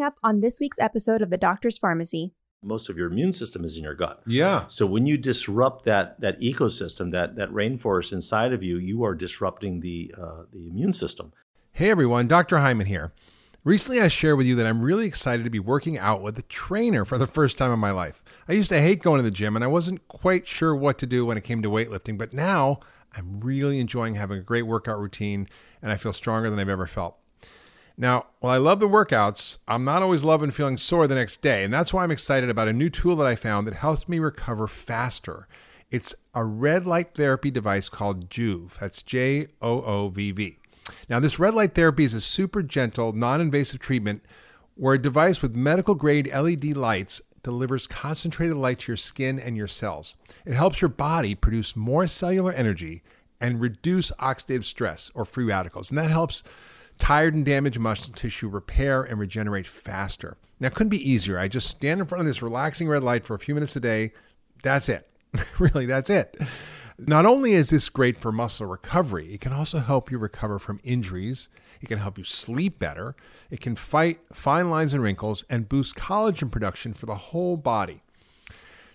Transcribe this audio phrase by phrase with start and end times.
[0.00, 2.32] coming up on this week's episode of The Doctor's Farmacy.
[2.62, 4.22] Most of your immune system is in your gut.
[4.26, 4.66] Yeah.
[4.66, 9.14] So when you disrupt that that ecosystem, that that rainforest inside of you, you are
[9.14, 11.32] disrupting the uh, the immune system.
[11.72, 12.58] Hey everyone, Dr.
[12.58, 13.12] Hyman here.
[13.62, 16.42] Recently, I shared with you that I'm really excited to be working out with a
[16.42, 18.24] trainer for the first time in my life.
[18.48, 21.06] I used to hate going to the gym and I wasn't quite sure what to
[21.06, 22.80] do when it came to weightlifting, but now
[23.14, 25.46] I'm really enjoying having a great workout routine
[25.82, 27.19] and I feel stronger than I've ever felt.
[28.00, 31.64] Now, while I love the workouts, I'm not always loving feeling sore the next day,
[31.64, 34.18] and that's why I'm excited about a new tool that I found that helps me
[34.18, 35.46] recover faster.
[35.90, 38.78] It's a red light therapy device called Joovv.
[38.78, 40.56] That's J O O V V.
[41.10, 44.24] Now, this red light therapy is a super gentle, non invasive treatment
[44.76, 49.58] where a device with medical grade LED lights delivers concentrated light to your skin and
[49.58, 50.16] your cells.
[50.46, 53.02] It helps your body produce more cellular energy
[53.42, 55.90] and reduce oxidative stress or free radicals.
[55.90, 56.42] And that helps
[57.00, 60.36] tired and damaged muscle tissue repair and regenerate faster.
[60.60, 61.38] Now, it couldn't be easier.
[61.38, 63.80] I just stand in front of this relaxing red light for a few minutes a
[63.80, 64.12] day.
[64.62, 65.08] That's it.
[65.58, 66.36] really, that's it.
[66.98, 70.80] Not only is this great for muscle recovery, it can also help you recover from
[70.84, 71.48] injuries.
[71.80, 73.16] It can help you sleep better.
[73.50, 78.02] It can fight fine lines and wrinkles and boost collagen production for the whole body.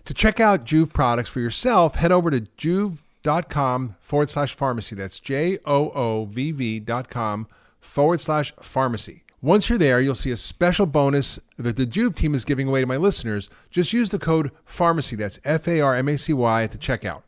[0.04, 4.96] To check out Joovv products for yourself, head over to joovv.com forward slash farmacy.
[4.96, 7.48] That's J O O V V dot com
[7.86, 9.22] forward slash farmacy.
[9.42, 12.80] Once you're there, you'll see a special bonus that the Joovv team is giving away
[12.80, 13.48] to my listeners.
[13.70, 16.78] Just use the code FARMACY, that's F A R M A C Y, at the
[16.78, 17.22] checkout.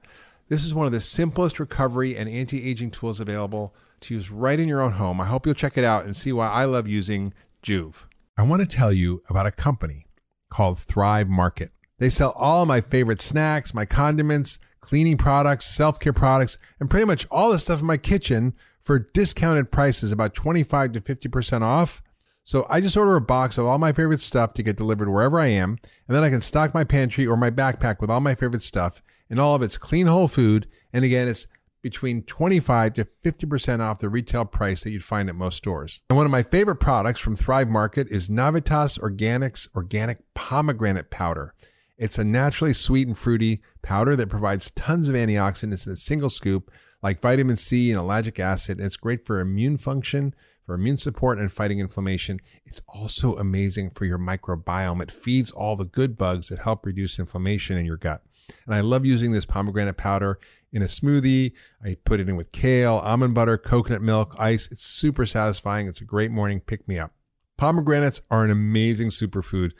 [0.48, 4.58] This is one of the simplest recovery and anti aging tools available to use right
[4.58, 5.20] in your own home.
[5.20, 8.04] I hope you'll check it out and see why I love using Joovv.
[8.36, 10.06] I want to tell you about a company
[10.50, 11.72] called Thrive Market.
[11.98, 17.06] They sell all my favorite snacks, my condiments, cleaning products, self care products, and pretty
[17.06, 18.54] much all the stuff in my kitchen
[18.88, 22.00] for discounted prices, about 25 to 50% off.
[22.42, 25.38] So I just order a box of all my favorite stuff to get delivered wherever
[25.38, 28.34] I am, and then I can stock my pantry or my backpack with all my
[28.34, 30.68] favorite stuff and all of its clean whole food.
[30.90, 31.46] And again, it's
[31.82, 36.00] between 25 to 50% off the retail price that you'd find at most stores.
[36.08, 41.52] And one of my favorite products from Thrive Market is Navitas Organics Organic Pomegranate Powder.
[41.98, 46.30] It's a naturally sweet and fruity powder that provides tons of antioxidants in a single
[46.30, 46.70] scoop,
[47.02, 48.78] like vitamin C and ellagic acid.
[48.78, 52.40] And it's great for immune function, for immune support, and fighting inflammation.
[52.64, 55.02] It's also amazing for your microbiome.
[55.02, 58.22] It feeds all the good bugs that help reduce inflammation in your gut.
[58.66, 60.38] And I love using this pomegranate powder
[60.72, 61.52] in a smoothie.
[61.84, 64.68] I put it in with kale, almond butter, coconut milk, ice.
[64.70, 65.86] It's super satisfying.
[65.86, 67.12] It's a great morning pick me up.
[67.56, 69.72] Pomegranates are an amazing superfood,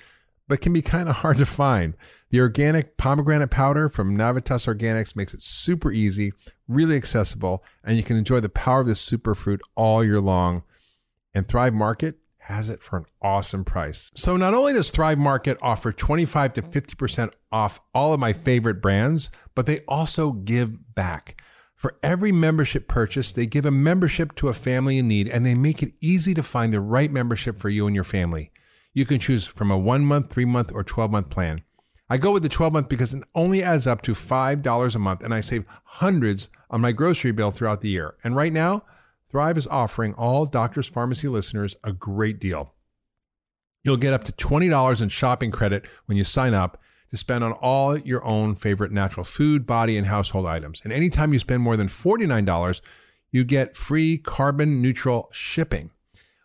[0.48, 1.94] but can be kind of hard to find.
[2.30, 6.32] The organic pomegranate powder from Navitas Organics makes it super easy,
[6.66, 10.62] really accessible, and you can enjoy the power of this superfruit all year long.
[11.34, 14.10] And Thrive Market has it for an awesome price.
[14.14, 18.80] So not only does Thrive Market offer 25 to 50% off all of my favorite
[18.80, 21.40] brands, but they also give back.
[21.74, 25.54] For every membership purchase, they give a membership to a family in need and they
[25.54, 28.50] make it easy to find the right membership for you and your family.
[28.98, 31.62] You can choose from a one month, three month, or 12 month plan.
[32.10, 35.22] I go with the 12 month because it only adds up to $5 a month
[35.22, 38.16] and I save hundreds on my grocery bill throughout the year.
[38.24, 38.82] And right now,
[39.30, 42.74] Thrive is offering all Doctors Farmacy listeners a great deal.
[43.84, 47.52] You'll get up to $20 in shopping credit when you sign up to spend on
[47.52, 50.80] all your own favorite natural food, body, and household items.
[50.82, 52.80] And anytime you spend more than $49,
[53.30, 55.92] you get free carbon neutral shipping.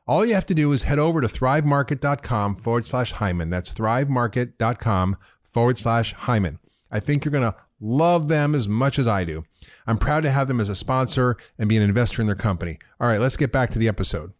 [0.05, 3.49] All you have to do is head over to thrivemarket.com forward slash Hyman.
[3.49, 6.59] That's thrivemarket.com forward slash Hyman.
[6.91, 9.45] I think you're going to love them as much as I do.
[9.87, 12.79] I'm proud to have them as a sponsor and be an investor in their company.
[12.99, 14.33] All right, let's get back to the episode.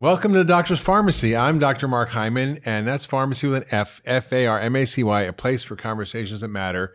[0.00, 1.36] Welcome to the Doctor's Farmacy.
[1.36, 1.88] I'm Dr.
[1.88, 5.22] Mark Hyman, and that's Farmacy with an F, F A R M A C Y,
[5.22, 6.94] a place for conversations that matter.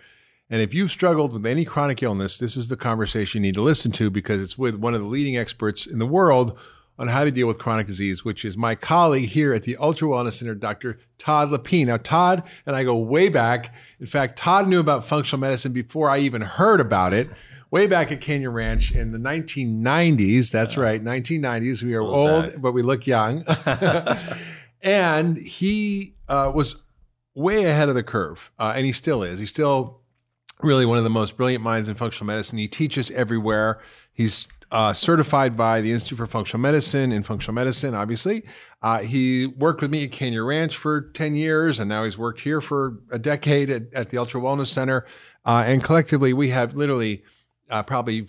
[0.54, 3.64] And if you've struggled with any chronic illness, this is the conversation you need to
[3.64, 6.56] listen to because it's with one of the leading experts in the world
[7.00, 10.10] on how to deal with chronic disease, which is my colleague here at the Ultra
[10.10, 11.00] Wellness Center, Dr.
[11.18, 11.88] Todd LePine.
[11.88, 13.74] Now, Todd and I go way back.
[14.00, 17.32] In fact, Todd knew about functional medicine before I even heard about it.
[17.72, 20.52] Way back at Canyon Ranch in the 1990s.
[20.52, 21.82] That's right, 1990s.
[21.82, 22.62] We are old, back.
[22.62, 23.44] but we look young.
[24.84, 26.84] and he uh, was
[27.34, 29.40] way ahead of the curve, uh, and he still is.
[29.40, 30.03] He's still
[30.64, 32.58] really one of the most brilliant minds in functional medicine.
[32.58, 33.82] He teaches everywhere.
[34.14, 38.44] He's uh, certified by the Institute for Functional Medicine in functional medicine, obviously.
[38.82, 42.42] Uh, he worked with me at Canyon Ranch for 10 years, and now he's worked
[42.42, 45.06] here for a decade at, at the Ultra Wellness Center.
[45.46, 47.24] Uh, and collectively, we have literally
[47.70, 48.26] uh, probably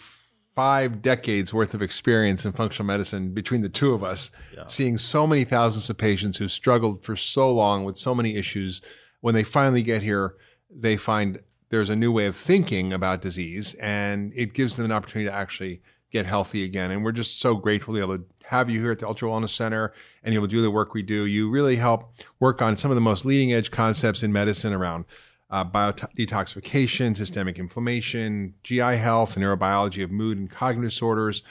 [0.54, 4.66] five decades worth of experience in functional medicine between the two of us, Yeah.
[4.68, 8.80] seeing so many thousands of patients who struggled for so long with so many issues.
[9.20, 10.34] When they finally get here,
[10.70, 11.40] they find
[11.70, 15.34] there's a new way of thinking about disease and it gives them an opportunity to
[15.34, 15.80] actually
[16.10, 16.90] get healthy again.
[16.90, 19.28] And we're just so grateful to be able to have you here at the Ultra
[19.28, 21.24] Wellness Center and you'll do the work we do.
[21.24, 25.06] You really help work on some of the most leading edge concepts in medicine around
[25.50, 31.42] uh, biodetoxification, systemic inflammation, GI health, neurobiology of mood and cognitive disorders.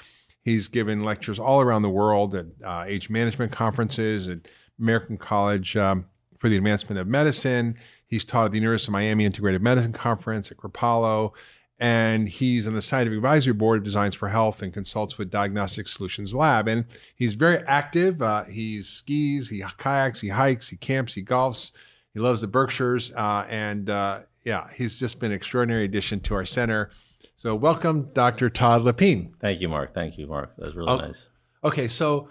[0.41, 4.39] He's given lectures all around the world at uh, age management conferences, at
[4.79, 6.05] American College um,
[6.37, 7.77] for the Advancement of Medicine.
[8.13, 11.31] He's taught at the University of Miami Integrative Medicine Conference at Kripalu.
[11.79, 15.87] And he's on the scientific advisory board of Designs for Health and consults with Diagnostic
[15.87, 16.67] Solutions Lab.
[16.67, 18.21] And he's very active.
[18.21, 21.71] Uh, he skis, he kayaks, he hikes, he camps, he golfs.
[22.13, 23.11] He loves the Berkshires.
[23.15, 26.91] Uh, and uh, yeah, he's just been an extraordinary addition to our center.
[27.35, 28.51] So welcome, Dr.
[28.51, 29.33] Todd LePine.
[29.41, 29.95] Thank you, Mark.
[29.95, 30.55] Thank you, Mark.
[30.57, 31.29] That was really Oh, nice.
[31.63, 32.29] Okay, so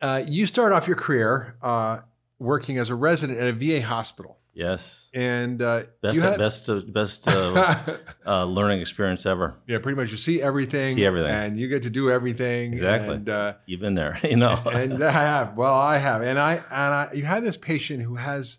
[0.00, 2.00] uh, you started off your career uh,
[2.38, 4.38] working as a resident at a VA hospital.
[4.54, 5.08] Yes.
[5.14, 7.76] And uh, Best you had, best uh, best uh,
[8.26, 9.56] uh, learning experience ever.
[9.66, 10.94] yeah, pretty much you see everything.
[10.94, 11.30] See everything.
[11.32, 12.74] And you get to do everything.
[12.74, 13.16] Exactly.
[13.16, 14.62] And, uh, You've been there, you know.
[14.72, 15.56] and I have.
[15.56, 16.22] Well, I have.
[16.22, 18.58] And I and I you had this patient who has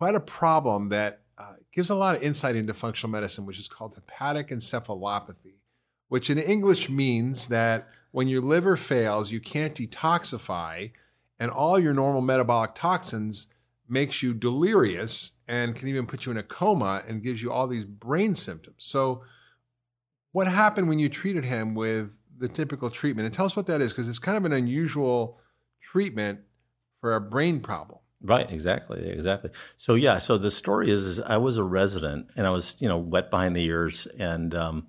[0.00, 3.68] had a problem that uh, gives a lot of insight into functional medicine, which is
[3.68, 5.54] called hepatic encephalopathy,
[6.08, 10.90] which in English means that when your liver fails, you can't detoxify,
[11.40, 13.46] and all your normal metabolic toxins
[13.88, 17.66] makes you delirious and can even put you in a coma and gives you all
[17.66, 18.76] these brain symptoms.
[18.78, 19.22] So
[20.32, 23.26] what happened when you treated him with the typical treatment?
[23.26, 25.38] And tell us what that is, because it's kind of an unusual
[25.82, 26.40] treatment
[27.00, 27.98] for a brain problem.
[28.22, 29.50] Right, exactly, exactly.
[29.76, 32.88] So yeah, so the story is, is I was a resident and I was, you
[32.88, 34.86] know, wet behind the ears, and um,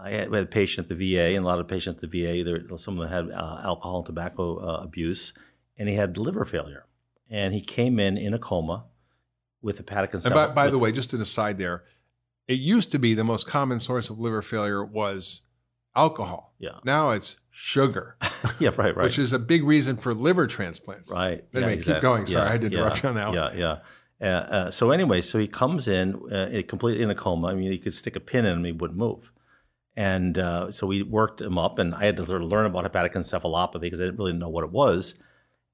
[0.00, 2.22] I had, had a patient at the VA, and a lot of patients at the
[2.22, 5.34] VA, there, some of them had uh, alcohol and tobacco uh, abuse,
[5.76, 6.86] and he had liver failure,
[7.30, 8.84] and he came in in a coma
[9.62, 11.84] with hepatic And by, by the way, just an aside there,
[12.48, 15.42] it used to be the most common source of liver failure was
[15.94, 16.54] alcohol.
[16.58, 16.78] Yeah.
[16.84, 18.16] Now it's sugar,
[18.58, 19.04] yeah, right, right.
[19.04, 21.10] which is a big reason for liver transplants.
[21.10, 21.44] Right.
[21.54, 22.26] Anyway, keep going.
[22.26, 23.36] Sorry, I had to interrupt you on that one.
[23.36, 23.76] Yeah, yeah.
[24.22, 27.48] Uh, uh, so anyway, so he comes in uh, completely in a coma.
[27.48, 29.32] I mean, he could stick a pin in him, he wouldn't move.
[29.96, 32.84] And uh, so we worked him up, and I had to sort of learn about
[32.84, 35.14] hepatic encephalopathy because I didn't really know what it was.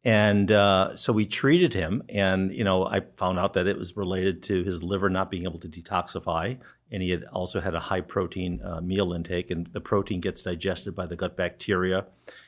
[0.06, 3.96] And uh, so we treated him, and you know, I found out that it was
[3.96, 6.58] related to his liver not being able to detoxify,
[6.92, 10.42] and he had also had a high protein uh, meal intake, and the protein gets
[10.42, 12.06] digested by the gut bacteria,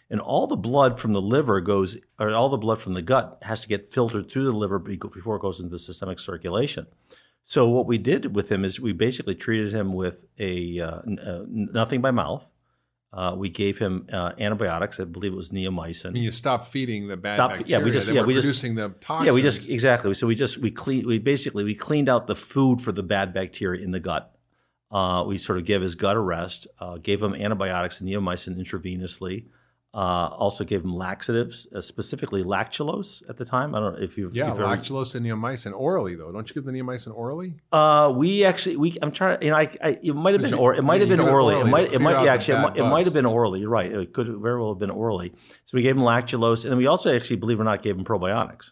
[0.08, 3.38] and all the blood from the liver goes, or all the blood from the gut
[3.42, 6.86] has to get filtered through the liver before it goes into the systemic circulation.
[7.42, 11.44] So what we did with him is we basically treated him with a uh, uh,
[11.48, 12.44] nothing by mouth.
[13.10, 15.00] Uh, we gave him uh, antibiotics.
[15.00, 16.06] I believe it was neomycin.
[16.06, 18.94] I mean, you stop feeding the bad Stop- yeah, we just- yeah, we just- the
[19.00, 19.26] toxins.
[19.26, 20.12] Yeah, we just exactly.
[20.12, 23.32] So we just we clean we basically we cleaned out the food for the bad
[23.32, 24.34] bacteria in the gut.
[24.90, 26.66] Uh, we sort of gave his gut a rest.
[26.78, 29.46] Uh, gave him antibiotics and neomycin intravenously.
[29.98, 33.74] Uh, also gave him laxatives, uh, specifically lactulose at the time.
[33.74, 36.30] I don't know if you've yeah, you've lactulose and neomycin orally though.
[36.30, 37.56] Don't you give the neomycin orally?
[37.72, 40.76] Uh, we actually we I'm trying you know I, I it might have been or
[40.76, 41.56] it might have been orally.
[41.56, 43.58] It might it might yeah, actually it might, it might have been orally.
[43.58, 43.90] You're right.
[43.90, 45.32] It could very well have been orally.
[45.64, 47.96] So we gave him lactulose, and then we also actually believe it or not gave
[47.96, 48.70] him probiotics.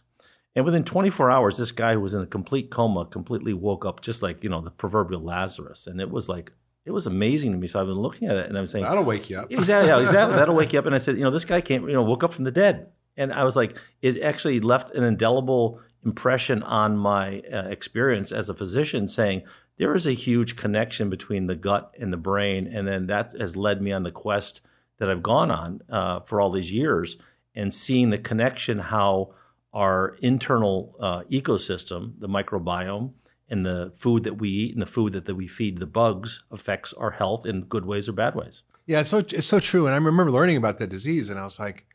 [0.55, 3.99] And within 24 hours, this guy who was in a complete coma completely woke up,
[3.99, 5.87] just like you know the proverbial Lazarus.
[5.87, 6.53] And it was like
[6.87, 7.67] it was amazing to me.
[7.67, 9.51] So I've been looking at it, and I'm saying, That'll wake you up.
[9.51, 10.35] exactly, yeah, exactly.
[10.37, 10.85] That'll wake you up.
[10.85, 12.87] And I said, you know, this guy came, you know, woke up from the dead.
[13.17, 18.47] And I was like, it actually left an indelible impression on my uh, experience as
[18.47, 19.41] a physician, saying
[19.77, 23.57] there is a huge connection between the gut and the brain, and then that has
[23.57, 24.61] led me on the quest
[24.97, 27.17] that I've gone on uh, for all these years,
[27.53, 29.33] and seeing the connection how
[29.73, 33.11] our internal uh, ecosystem, the microbiome,
[33.49, 36.43] and the food that we eat and the food that, that we feed the bugs
[36.51, 38.63] affects our health in good ways or bad ways.
[38.85, 39.85] Yeah, it's so it's so true.
[39.85, 41.85] And I remember learning about that disease, and I was like,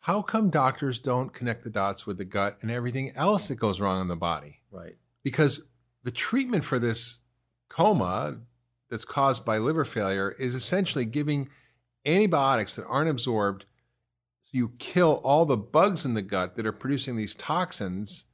[0.00, 3.80] how come doctors don't connect the dots with the gut and everything else that goes
[3.80, 4.60] wrong in the body?
[4.70, 4.96] Right.
[5.24, 5.68] Because
[6.04, 7.18] the treatment for this
[7.68, 8.38] coma
[8.88, 11.48] that's caused by liver failure is essentially giving
[12.04, 13.64] antibiotics that aren't absorbed.
[14.44, 18.26] So you kill all the bugs in the gut that are producing these toxins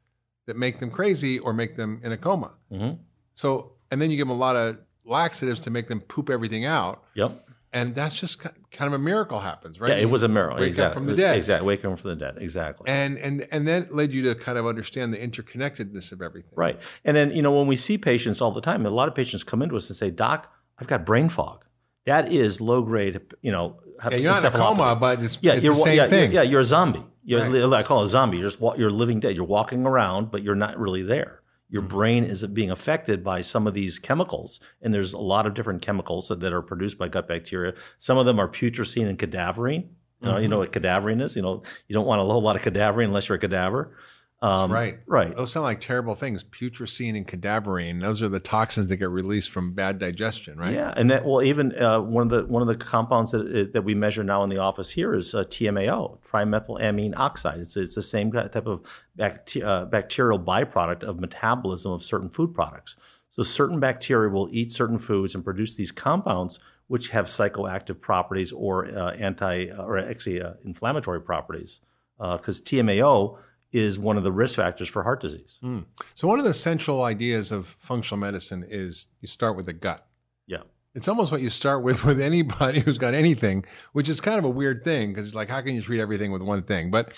[0.47, 2.53] that make them crazy or make them in a coma.
[2.71, 2.91] hmm
[3.35, 6.65] So, and then you give them a lot of laxatives to make them poop everything
[6.65, 7.05] out.
[7.15, 7.49] Yep.
[7.75, 9.93] And that's just kind of a miracle happens, right?
[9.93, 10.57] Yeah, it was a miracle.
[10.57, 10.95] Wake up exactly.
[10.95, 11.37] from the dead.
[11.37, 11.67] Exactly.
[11.67, 12.37] Waking up from the dead.
[12.39, 12.85] Exactly.
[12.87, 16.51] and and and that led you to kind of understand the interconnectedness of everything.
[16.55, 16.79] right.
[17.05, 19.43] And then, you know, when we see patients all the time, a lot of patients
[19.43, 21.65] come into us and say, Doc, I've got brain fog.
[22.05, 23.79] That is low grade, you know.
[24.11, 26.33] Yeah, you're not in a coma, but it's, Yeah, it's you're the same yeah, thing.
[26.33, 27.05] Yeah, you're a zombie.
[27.25, 27.73] You're, Right.
[27.79, 28.39] I call it a zombie.
[28.39, 29.37] You're just you're living dead.
[29.37, 31.41] You're walking around, but you're not really there.
[31.41, 31.75] Mm-hmm.
[31.75, 35.55] Your brain is being affected by some of these chemicals, and there's a lot of
[35.55, 37.75] different chemicals that, that are produced by gut bacteria.
[37.99, 39.89] Some of them are putrescine and cadaverine.
[40.21, 40.51] You know, Mm-hmm.
[40.51, 41.35] know what cadaverine is.
[41.35, 43.97] You know, you don't want a whole lot of cadaverine unless you're a cadaver.
[44.43, 44.99] Um, right.
[45.07, 45.37] Right.
[45.37, 46.43] Those sound like terrible things.
[46.43, 48.01] Putrescine and cadaverine.
[48.01, 50.75] Those are the toxins that get released from bad digestion, right?
[50.75, 53.71] Yeah, and that well, even uh, one of the one of the compounds that is,
[53.71, 57.61] that we measure now in the office here is uh, TMAO, trimethylamine oxide.
[57.61, 58.83] It's it's the same type of
[59.17, 62.97] bacte- uh, bacterial byproduct of metabolism of certain food products.
[63.31, 66.59] So certain bacteria will eat certain foods and produce these compounds
[66.89, 71.81] which have psychoactive properties or uh, anti or actually uh, inflammatory properties.
[72.19, 73.39] Because TMAO
[73.73, 75.59] is one of the risk factors for heart disease.
[75.61, 75.81] Hmm.
[76.15, 80.07] So one of the central ideas of functional medicine is you start with the gut.
[80.47, 80.63] Yeah.
[80.95, 84.45] It's almost what you start with with anybody who's got anything, which is kind of
[84.45, 86.91] a weird thing because it's like how can you treat everything with one thing?
[86.91, 87.15] But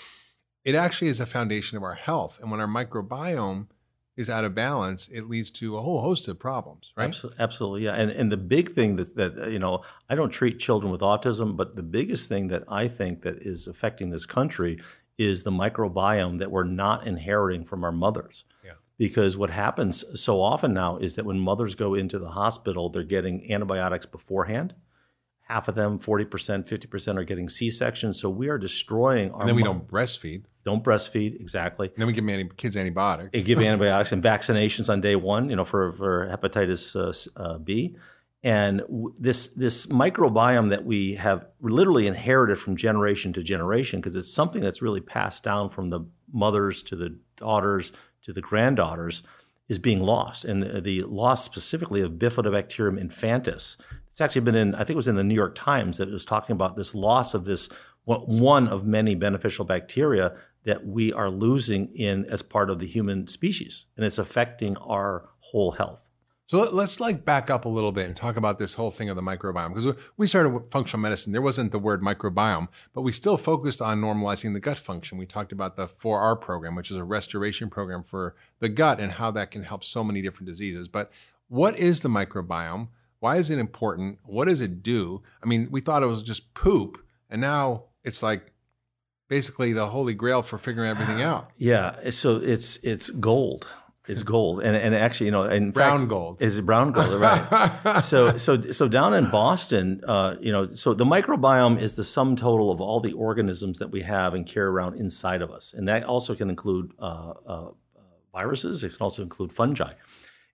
[0.63, 2.39] it actually is a foundation of our health.
[2.41, 3.67] And when our microbiome
[4.15, 7.09] is out of balance, it leads to a whole host of problems, right?
[7.09, 7.95] Absolutely, absolutely, yeah.
[7.95, 11.57] And and the big thing that that you know, I don't treat children with autism,
[11.57, 14.79] but the biggest thing that I think that is affecting this country
[15.17, 18.43] is the microbiome that we're not inheriting from our mothers.
[18.63, 18.73] Yeah.
[18.97, 23.03] Because what happens so often now is that when mothers go into the hospital, they're
[23.03, 24.73] getting antibiotics beforehand.
[25.47, 26.27] Half of them, 40%,
[26.67, 28.19] 50% are getting C-sections.
[28.19, 30.45] So we are destroying our And then we mo- don't breastfeed.
[30.63, 33.29] don't breastfeed, exactly And then we give any, kids antibiotics.
[33.31, 37.57] they give antibiotics and vaccinations on day one, you know, for, for hepatitis uh, uh,
[37.59, 37.95] B.
[38.45, 38.83] And
[39.19, 44.61] this this microbiome that we have literally inherited from generation to generation, because it's something
[44.61, 49.23] that's really passed down from the mothers to the daughters to the granddaughters,
[49.67, 50.45] is being lost.
[50.45, 53.77] And the, the loss specifically of Bifidobacterium infantis.
[54.09, 56.13] It's actually been in, I think it was in the New York Times that it
[56.13, 57.67] was talking about this loss of this
[58.05, 63.27] one of many beneficial bacteria that we are losing in as part of the human
[63.27, 66.04] species, and it's affecting our whole health.
[66.47, 69.09] So let- let's like back up a little bit and talk about this whole thing
[69.09, 71.33] of the microbiome because we started with functional medicine.
[71.33, 75.17] There wasn't the word microbiome, but we still focused on normalizing the gut function.
[75.17, 79.13] We talked about the 4R program, which is a restoration program for the gut and
[79.13, 80.87] how that can help so many different diseases.
[80.87, 81.11] But
[81.47, 82.89] what is the microbiome?
[83.19, 84.19] Why is it important?
[84.23, 85.23] What does it do?
[85.41, 88.51] I mean, we thought it was just poop, and now it's like
[89.29, 91.49] basically the holy grail for figuring everything out.
[91.57, 93.65] Yeah, so it's it's gold.
[94.07, 96.41] It's gold, and and actually, you know, in Brown fact, gold.
[96.41, 97.99] is brown gold, right?
[98.01, 102.35] so so so down in Boston, uh, you know, so the microbiome is the sum
[102.35, 105.87] total of all the organisms that we have and carry around inside of us, and
[105.87, 107.71] that also can include uh, uh,
[108.31, 108.83] viruses.
[108.83, 109.93] It can also include fungi.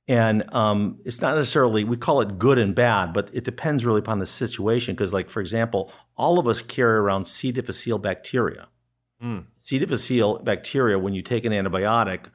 [0.08, 4.00] And um, it's not necessarily, we call it good and bad, but it depends really
[4.00, 4.96] upon the situation.
[4.96, 7.51] Because, like, for example, all of us carry around C.
[7.51, 8.67] difficile bacteria.
[9.24, 9.46] Mm.
[9.58, 9.77] C.
[9.79, 12.25] difficile bacteria, when you take an antibiotic,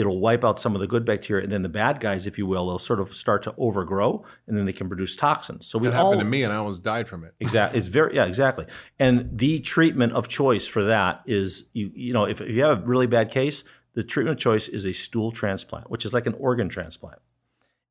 [0.00, 1.44] it'll wipe out some of the good bacteria.
[1.44, 4.56] And then the bad guys, if you will, they'll sort of start to overgrow and
[4.56, 5.66] then they can produce toxins.
[5.66, 6.12] So we That all.
[6.12, 7.34] happened to me, and I almost died from it.
[7.38, 7.78] Exactly.
[7.78, 8.66] It's very yeah, exactly.
[8.98, 12.82] And the treatment of choice for that is you you know if, if you have
[12.82, 13.62] a really bad case,
[13.94, 17.18] the treatment of choice is a stool transplant, which is like an organ transplant.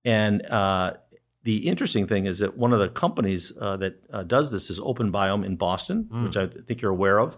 [0.05, 0.93] And uh,
[1.43, 4.79] the interesting thing is that one of the companies uh, that uh, does this is
[4.79, 7.37] OpenBiome in Boston, which I think you're aware of,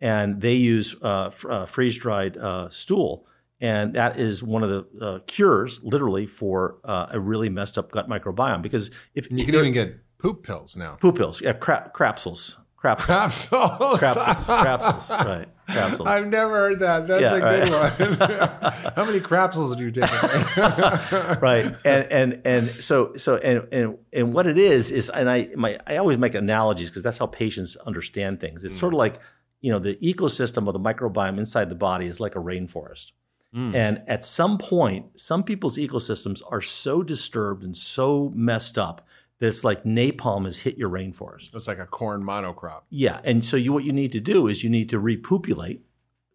[0.00, 3.26] and they use uh, uh, freeze dried uh, stool.
[3.64, 7.90] And that is one of the uh, cures, literally, for uh, a really messed up
[7.90, 8.60] gut microbiome.
[8.60, 10.96] Because if And you can even get poop pills now.
[11.00, 14.00] Poop pills, yeah, crap, crapsules, crapsules, Capsules.
[14.00, 16.06] crapsules, crapsules, right, crapsules.
[16.06, 17.06] I've never heard that.
[17.08, 18.30] That's Yeah, a good one.
[18.96, 20.10] How many crapsules do you take?
[21.42, 25.48] right and and and so so and and and what it is is and i
[25.56, 29.18] my i always make analogies because that's how patients understand things it's sort of like
[29.60, 33.12] you know the ecosystem of the microbiome inside the body is like a rainforest
[33.54, 33.74] Mm.
[33.74, 39.06] and at some point some people's ecosystems are so disturbed and so messed up
[39.38, 42.82] that it's like napalm has hit your rainforest It's like a corn monocrop.
[42.90, 45.82] yeah and so you what you need to do is you need to repopulate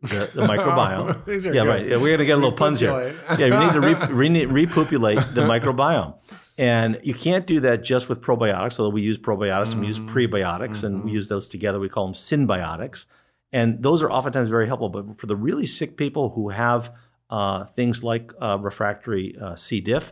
[0.02, 1.68] the, the microbiome yeah, good.
[1.68, 1.88] right.
[1.88, 3.20] Yeah, we're gonna get a little puns here.
[3.38, 6.16] Yeah, you need to re- re- repopulate the microbiome,
[6.58, 8.80] and you can't do that just with probiotics.
[8.80, 10.18] Although we use probiotics and we use mm-hmm.
[10.18, 11.16] prebiotics, and we mm-hmm.
[11.16, 11.80] use those together.
[11.80, 13.08] We call them synbiotics,
[13.52, 14.90] and those are oftentimes very helpful.
[14.90, 16.96] But for the really sick people who have
[17.30, 19.82] uh, things like uh, refractory uh, C.
[19.82, 20.12] diff,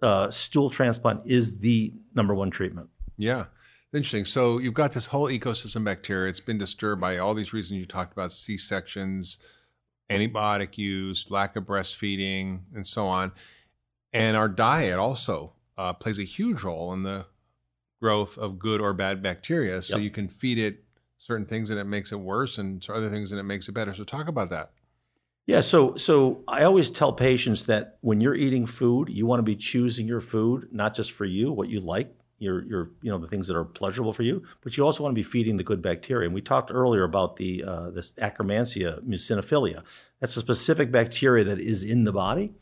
[0.00, 2.88] uh, stool transplant is the number one treatment.
[3.16, 3.46] Yeah.
[3.92, 4.24] Interesting.
[4.24, 6.30] So you've got this whole ecosystem bacteria.
[6.30, 9.38] It's been disturbed by all these reasons you talked about C sections,
[10.08, 13.32] antibiotic use, lack of breastfeeding, and so on.
[14.14, 17.26] And our diet also uh, plays a huge role in the
[18.00, 19.82] growth of good or bad bacteria.
[19.82, 20.04] So Yep.
[20.04, 20.84] you can feed it
[21.18, 23.92] certain things and it makes it worse, and other things and it makes it better.
[23.94, 24.72] So talk about that.
[25.46, 29.44] Yeah, so so I always tell patients that when you're eating food, you want to
[29.44, 33.18] be choosing your food not just for you, what you like, your your you know
[33.18, 35.64] the things that are pleasurable for you, but you also want to be feeding the
[35.64, 36.26] good bacteria.
[36.26, 39.82] And we talked earlier about the uh, this Akkermansia muciniphila.
[40.20, 42.52] That's a specific bacteria that is in the body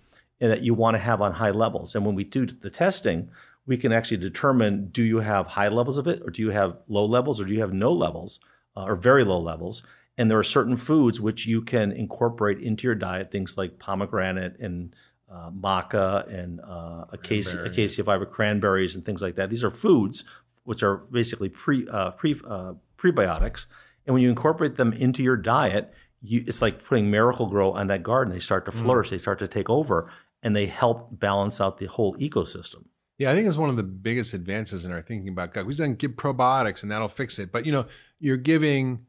[0.41, 1.95] and that you want to have on high levels.
[1.95, 3.31] And when we do the testing,
[3.67, 6.79] we can actually determine do you have high levels of it, or do you have
[6.89, 8.41] low levels, or do you have no levels,
[8.77, 9.83] uh, or very low levels.
[10.21, 14.61] And there are certain foods which you can incorporate into your diet, things like pomegranate
[14.61, 14.95] and
[15.33, 19.49] uh, maca and uh, acacia, acacia fiber, cranberries, and things like that.
[19.49, 20.25] These are foods
[20.65, 23.65] which are basically pre, uh, pre uh, prebiotics.
[24.05, 28.03] And when you incorporate them into your diet, you, it's like putting Miracle-Gro on that
[28.03, 28.31] garden.
[28.31, 30.13] They start to flourish, they start to take over,
[30.43, 32.85] and they help balance out the whole ecosystem.
[33.17, 35.65] Yeah, I think it's one of the biggest advances in our thinking about gut.
[35.65, 37.51] We then give probiotics and that'll fix it.
[37.51, 37.87] But you know,
[38.19, 39.07] you're giving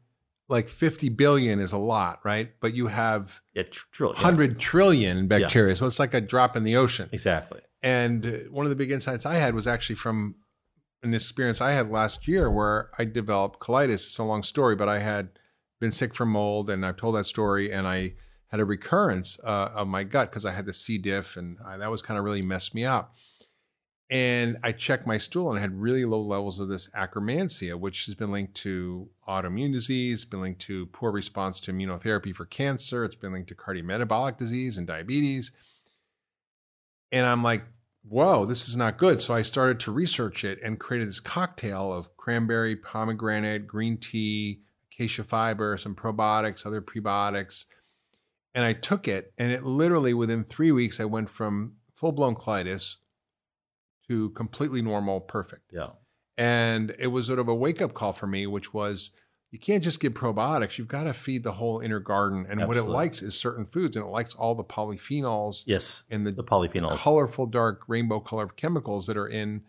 [0.50, 2.52] like 50 billion is a lot, right?
[2.60, 4.14] But you have Yeah, tr- truly.
[4.18, 4.24] yeah.
[4.24, 5.76] 100 trillion bacteria.
[5.76, 7.10] So it's like a drop in the ocean.
[7.14, 7.62] Exactly.
[7.82, 10.36] And uh, one of the big insights I had was actually from
[11.04, 13.94] an experience I had last year where I developed colitis.
[13.94, 15.30] It's a long story, but I had
[15.80, 17.72] been sick from mold, and I've told that story.
[17.72, 18.14] And I
[18.50, 20.98] had a recurrence uh, of my gut because I had the C.
[21.00, 23.16] diff, and I, that was kind of really messed me up.
[24.12, 28.08] And I checked my stool and I had really low levels of this Akkermansia, which
[28.08, 33.06] has been linked to autoimmune disease, been linked to poor response to immunotherapy for cancer.
[33.06, 35.54] It's been linked to cardiometabolic disease and diabetes.
[37.14, 37.64] And I'm like,
[38.04, 39.22] whoa, this is not good.
[39.22, 44.60] So I started to research it and created this cocktail of cranberry, pomegranate, green tea,
[44.92, 47.64] acacia fiber, some probiotics, other prebiotics.
[48.54, 52.36] And I took it, and it literally within three weeks, I went from full blown
[52.36, 52.98] colitis
[54.12, 55.72] to completely normal, perfect.
[55.74, 55.88] Yeah.
[56.38, 59.12] And it was sort of a wake up call for me, which was
[59.52, 60.78] you can't just give probiotics.
[60.78, 62.46] You've got to feed the whole inner garden.
[62.50, 66.04] And what it likes is certain foods, and it likes all the polyphenols Yes.
[66.10, 66.96] and the The polyphenols.
[66.98, 69.64] colorful, dark, rainbow colored chemicals that are in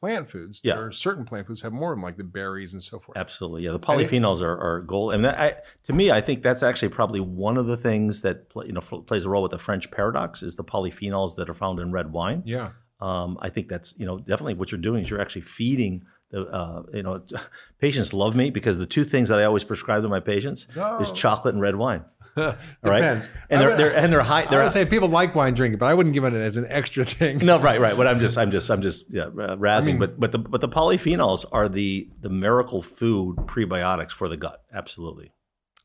[0.00, 0.60] plant foods.
[0.64, 0.74] Yeah.
[0.74, 3.16] There are certain plant foods have more of them, like the berries and so forth.
[3.16, 3.70] Absolutely, yeah.
[3.70, 6.88] The it- polyphenols are, are gold, and that, I, to me, I think that's actually
[6.90, 9.90] probably one of the things that you know f- plays a role with the French
[9.92, 12.42] paradox is the polyphenols that are found in red wine.
[12.44, 12.70] Yeah.
[13.00, 16.42] Um, I think that's you know definitely what you're doing is you're actually feeding the
[16.46, 17.22] uh, you know
[17.80, 20.66] patients love me because the two things that I always prescribe to my patients
[21.00, 22.04] is chocolate and red wine.
[22.36, 22.60] Depends.
[22.84, 23.30] right?
[23.50, 24.42] And they're, would- they're and they're high.
[24.42, 26.66] I They're would say people like wine drinking, but I wouldn't give it as an
[26.68, 27.38] extra thing.
[27.38, 27.96] no, right, right.
[27.96, 29.86] But I'm just, I'm just, I'm just, yeah, uh, razzing.
[29.86, 34.36] mean- but, but the, but the polyphenols are the, the miracle food prebiotics for the
[34.36, 34.62] gut.
[34.72, 35.32] Absolutely.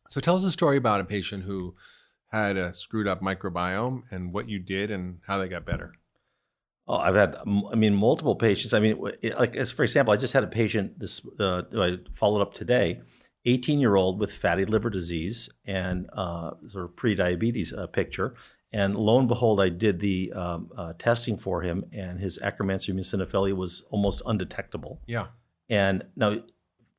[0.10, 1.73] So tell us a story about a patient who
[2.32, 5.93] had a screwed up microbiome and what you did and how they got better.
[6.87, 7.35] Oh, I've had,
[7.71, 8.73] I mean, multiple patients.
[8.73, 8.99] I mean,
[9.37, 13.01] like as for example, I just had a patient this uh, I followed up today,
[13.45, 18.35] 18 year old with fatty liver disease and uh, sort of pre-diabetes uh, picture.
[18.73, 22.93] And lo and behold, I did the um, uh, testing for him, and his Akkermansia
[22.95, 24.99] muciniphila was almost undetectable.
[25.05, 25.27] Yeah.
[25.69, 26.39] And now,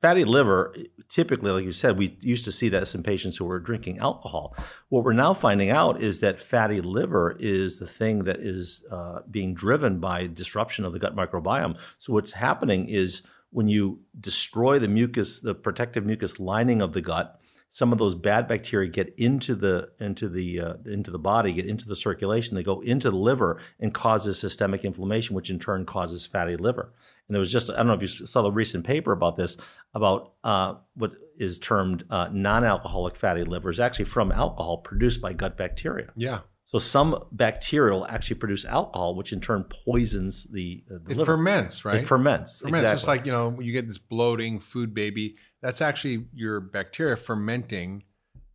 [0.04, 0.76] fatty liver,
[1.08, 4.54] typically, like you said, we used to see this in patients who were drinking alcohol.
[4.90, 9.20] What we're now finding out is that fatty liver is the thing that is uh,
[9.30, 11.78] being driven by disruption of the gut microbiome.
[11.98, 17.00] So, what's happening is when you destroy the mucus, the protective mucus lining of the
[17.00, 17.40] gut,
[17.70, 21.64] some of those bad bacteria get into the into the uh, into the body, get
[21.64, 22.56] into the circulation.
[22.56, 26.92] They go into the liver and causes systemic inflammation, which in turn causes fatty liver.
[27.28, 29.56] And there was just I don't know if you saw the recent paper about this
[29.94, 35.32] about uh, what is termed uh, non-alcoholic fatty liver is actually from alcohol produced by
[35.32, 36.12] gut bacteria.
[36.16, 36.40] Yeah.
[36.66, 41.16] So some bacteria will actually produce alcohol, which in turn poisons the, uh, the It
[41.18, 41.32] liver.
[41.36, 42.00] ferments, right?
[42.00, 42.60] It ferments.
[42.60, 42.78] ferments.
[42.80, 42.96] exactly.
[42.96, 45.36] Just like, you know, you get this bloating food baby.
[45.60, 48.04] That's actually your bacteria fermenting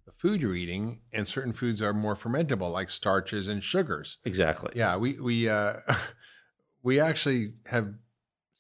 [0.05, 1.01] the food you're eating.
[1.13, 4.17] And certain foods are more fermentable, like starches and sugars.
[4.25, 4.71] exactly.
[4.75, 5.75] Yeah, we we uh,
[6.83, 7.93] we actually have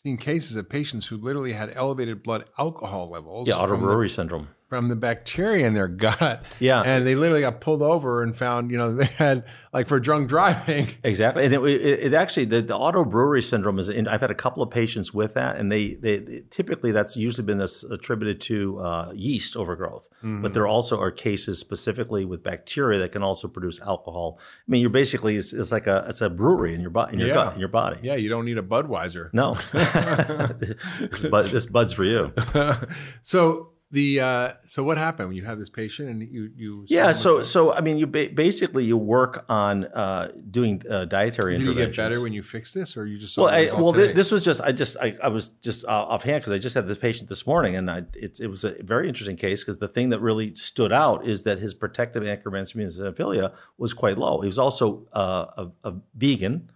[0.01, 3.47] seen cases of patients who literally had elevated blood alcohol levels.
[3.47, 4.49] Yeah, autobrewery syndrome.
[4.69, 6.43] From the bacteria in their gut.
[6.59, 6.81] Yeah.
[6.85, 10.29] And they literally got pulled over and found, you know, they had like for drunk
[10.29, 10.87] driving.
[11.03, 13.89] Exactly, and it, it, it actually the, the auto brewery syndrome is.
[13.89, 17.15] In, I've had a couple of patients with that, and they they, they- typically that's
[17.17, 20.09] usually been attributed to uh, yeast overgrowth.
[20.19, 20.41] Mm-hmm.
[20.43, 24.39] But there also are cases specifically with bacteria that can also produce alcohol.
[24.39, 27.19] I mean, you're basically it's, it's like a it's a brewery in your body in
[27.19, 27.33] your Yeah.
[27.35, 27.99] gut in your body.
[28.03, 29.29] Yeah, you don't need a Budweiser.
[29.33, 29.53] No,
[30.99, 32.33] this, bud, this bud's for you.
[33.21, 37.11] so The uh, so what happened when you have this patient and you you Yeah,
[37.11, 41.65] so so I mean, you ba- basically you work on uh, doing uh, dietary did
[41.65, 44.31] you get better when you fix this, or you just Well, I, well, thi- this
[44.31, 46.99] was just I just I, I was just uh, offhand because I just had this
[46.99, 50.09] patient this morning, and I it, it was a very interesting case because the thing
[50.09, 54.41] that really stood out is that his protective Akkermansia muciniphila was quite low.
[54.41, 56.69] He was also uh, a, a vegan.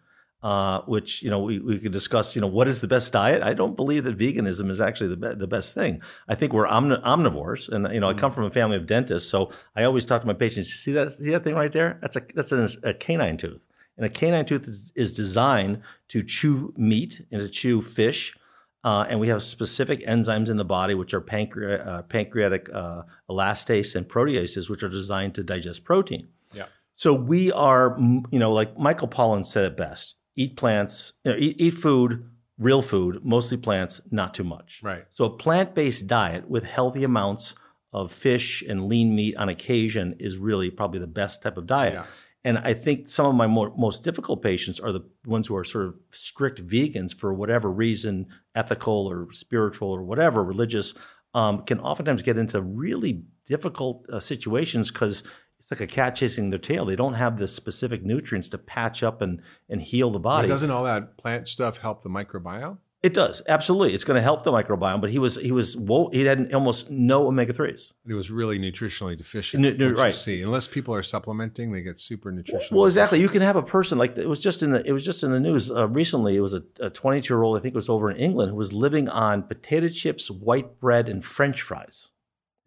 [0.44, 2.36] Uh, which you know we, we could discuss.
[2.36, 3.42] You know what is the best diet?
[3.42, 6.02] I don't believe that veganism is actually the be- the best thing.
[6.28, 9.30] I think we're omni- omnivores, and you know I come from a family of dentists,
[9.30, 10.74] so I always talk to my patients.
[10.74, 11.98] See that see that thing right there?
[12.02, 13.62] That's a that's a, a canine tooth,
[13.96, 18.36] and a canine tooth is, is designed to chew meat and to chew fish.
[18.84, 23.04] Uh, and we have specific enzymes in the body, which are pancre- uh, pancreatic uh,
[23.30, 26.28] elastase and proteases, which are designed to digest protein.
[26.54, 26.66] Yeah.
[26.96, 31.32] So we are, mm, you know, like Michael Pollan said it best: eat plants, you
[31.32, 34.82] know, eat, eat food, real food, mostly plants, not too much.
[34.84, 35.06] right.
[35.10, 37.56] So a plant-based diet with healthy amounts
[37.92, 41.94] of fish and lean meat on occasion is really probably the best type of diet.
[41.94, 42.06] Yeah.
[42.46, 45.64] And I think some of my more, most difficult patients are the ones who are
[45.64, 50.94] sort of strict vegans for whatever reason, ethical or spiritual or whatever, religious,
[51.34, 55.24] um, can oftentimes get into really difficult uh, situations because
[55.64, 56.84] it's like a cat chasing their tail.
[56.84, 60.48] They don't have the specific nutrients to patch up and, and heal the But body.
[60.50, 62.80] doesn't all that plant stuff help the microbiome?
[63.02, 63.94] It does absolutely.
[63.94, 65.78] It's going to help the microbiome, but he was he was
[66.12, 67.94] he had almost no omega threes.
[68.06, 69.62] It was really nutritionally deficient.
[69.62, 70.16] Nu- nu- which you right.
[70.16, 72.80] See, unless people are supplementing, they get super nutritional.
[72.80, 73.22] Well, exactly.
[73.22, 75.32] You can have a person like it was just in the it was just in
[75.32, 76.36] the news uh, recently.
[76.36, 78.72] It was a 22 year old, I think it was over in England, who was
[78.74, 82.12] living on potato chips, white bread, and French fries,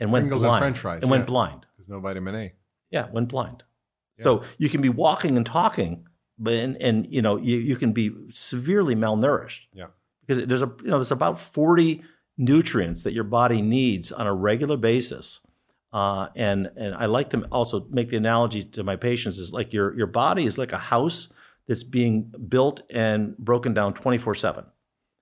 [0.00, 0.60] and went Pringles and blind.
[0.62, 1.66] French fries, and went blind.
[1.78, 2.52] There's no vitamin A.
[2.90, 3.62] Yeah, went blind.
[4.18, 6.06] So you can be walking and talking,
[6.38, 9.60] but and, and you know you, you can be severely malnourished.
[9.74, 9.88] Yeah.
[10.26, 12.02] because there's a you know there's about 40
[12.38, 15.40] nutrients that your body needs on a regular basis.
[15.92, 19.72] Uh, and and I like to also make the analogy to my patients is like
[19.72, 21.28] your your body is like a house
[21.68, 24.64] that's being built and broken down 24 7.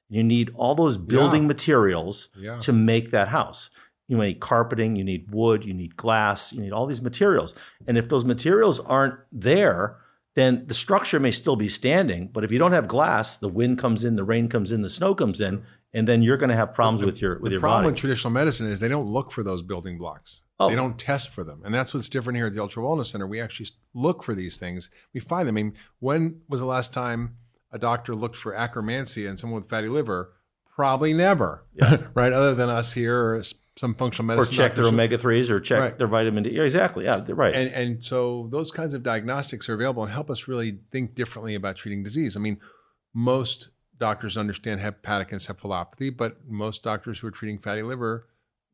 [0.09, 1.49] You need all those building Yeah.
[1.49, 2.59] materials Yeah.
[2.59, 3.71] to make that house.
[4.07, 7.55] You need carpeting, you need wood, you need glass, you need all these materials.
[7.87, 9.97] And if those materials aren't there,
[10.35, 12.29] then the structure may still be standing.
[12.29, 14.91] But if you don't have glass, the wind comes in, the rain comes in, the
[14.91, 15.65] snow comes in,
[15.95, 17.93] and then you're going to have problems with your with the your problem body.
[17.93, 20.43] with traditional medicine is they don't look for those building blocks.
[20.59, 20.69] Oh.
[20.69, 23.27] They don't test for them, and that's what's different here at the Ultra Wellness Center.
[23.27, 24.91] We actually look for these things.
[25.13, 25.57] We find them.
[25.57, 27.37] I mean, when was the last time
[27.73, 30.33] a doctor looked for Akkermansia in someone with fatty liver?
[30.75, 31.65] Probably never,
[32.15, 32.33] right?
[32.33, 33.41] Other than us here
[33.77, 34.55] some functional medicine.
[34.55, 35.99] or check their omega threes, or check Right.
[35.99, 36.51] their vitamin D.
[36.51, 37.05] Yeah, exactly.
[37.05, 37.55] Yeah, they're right.
[37.55, 41.55] And and so those kinds of diagnostics are available and help us really think differently
[41.55, 42.37] about treating disease.
[42.37, 42.59] I mean,
[43.13, 48.27] most doctors understand hepatic encephalopathy, but most doctors who are treating fatty liver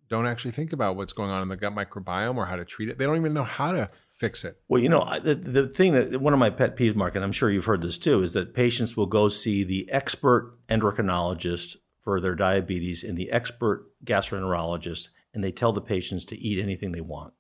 [0.09, 2.89] don't actually think about what's going on in the gut microbiome or how to treat
[2.89, 2.99] it.
[2.99, 4.61] They don't even know how to fix it.
[4.69, 7.33] Well, you know, the, the thing that one of my pet peeves, Mark, and I'm
[7.33, 11.77] sure you've heard this too, is that patients will go see the expert endocrinologist
[12.11, 16.91] for their diabetes and the expert gastroenterologist, and they tell the patients to eat anything
[16.91, 17.33] they want.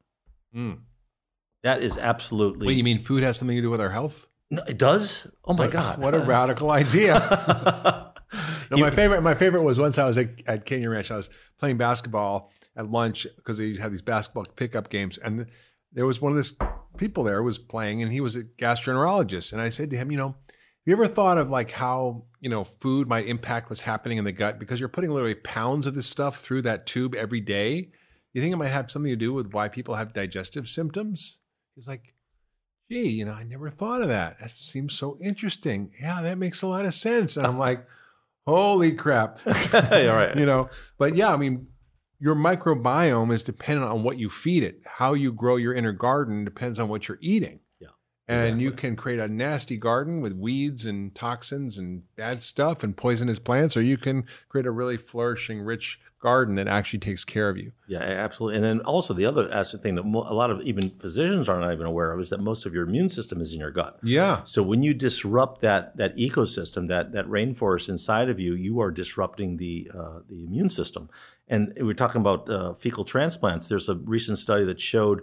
[0.52, 0.74] Hmm.
[1.64, 2.68] That is absolutely.
[2.68, 4.28] Wait, you mean food has something to do with our health?
[4.48, 5.26] No, it does?
[5.44, 5.98] Oh my God.
[5.98, 8.06] What a radical idea.
[8.70, 11.10] No, my favorite, my favorite was once I was at, at Canyon Ranch.
[11.10, 11.28] I was
[11.58, 15.46] playing basketball at lunch because they have these basketball pickup games, and
[15.92, 16.54] there was one of this
[16.96, 19.52] people there was playing, and he was a gastroenterologist.
[19.52, 20.49] And I said to him, you know, have
[20.86, 24.32] you ever thought of like how you know food might impact what's happening in the
[24.32, 27.90] gut because you're putting literally pounds of this stuff through that tube every day?
[28.32, 31.38] You think it might have something to do with why people have digestive symptoms?
[31.74, 32.14] He was like,
[32.90, 34.38] gee, you know, I never thought of that.
[34.40, 35.92] That seems so interesting.
[36.00, 37.36] Yeah, that makes a lot of sense.
[37.36, 37.84] And I'm like,
[38.46, 39.40] holy crap.
[39.72, 40.36] Yeah, right.
[40.36, 41.68] you know, but yeah, I mean,
[42.18, 44.82] your microbiome is dependent on what you feed it.
[44.84, 47.60] How you grow your inner garden depends on what you're eating.
[48.30, 52.96] And you can create a nasty garden with weeds and toxins and bad stuff and
[52.96, 57.48] poisonous plants, or you can create a really flourishing, rich garden that actually takes care
[57.48, 57.72] of you.
[57.86, 58.56] Yeah, absolutely.
[58.56, 61.58] And then also the other aspect thing that mo- a lot of even physicians are
[61.58, 63.98] not even aware of is that most of your immune system is in your gut.
[64.02, 64.42] Yeah.
[64.44, 68.90] So when you disrupt that that ecosystem, that that rainforest inside of you, you are
[68.90, 71.08] disrupting the uh, the immune system.
[71.48, 73.66] And we're talking about uh, fecal transplants.
[73.66, 75.22] There's a recent study that showed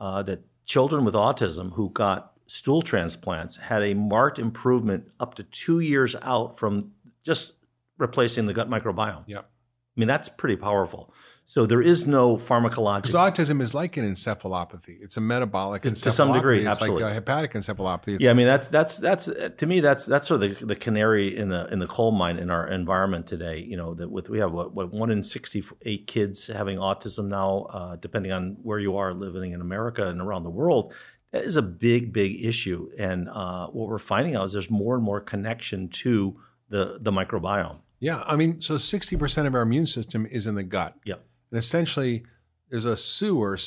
[0.00, 5.44] uh, that children with autism who got stool transplants had a marked improvement up to
[5.44, 6.90] two years out from
[7.22, 7.52] just
[7.96, 9.22] replacing the gut microbiome.
[9.28, 9.38] Yeah.
[9.38, 11.14] I mean, that's pretty powerful.
[11.44, 13.02] So there is no pharmacologic.
[13.02, 14.98] Because autism is like an encephalopathy.
[15.00, 16.60] It's a metabolic To- to some degree, encephalopathy.
[16.60, 17.02] It's absolutely.
[17.04, 18.08] like a hepatic encephalopathy.
[18.14, 20.76] It's, yeah, I mean that's that's that's to me that's that's sort of the, the
[20.76, 23.58] canary in the in the coal mine in our environment today.
[23.58, 27.26] You know that with we have what, what one in sixty eight kids having autism
[27.26, 30.94] now, uh, depending on where you are living in America and around the world.
[31.32, 34.96] That is a big big issue, and uh, what we're finding out is there's more
[34.96, 36.36] and more connection to
[36.68, 37.78] the the microbiome.
[38.00, 40.96] Yeah, I mean, so 60% of our immune system is in the gut.
[41.04, 41.22] Yep.
[41.50, 42.24] And essentially,
[42.70, 43.58] there's a sewer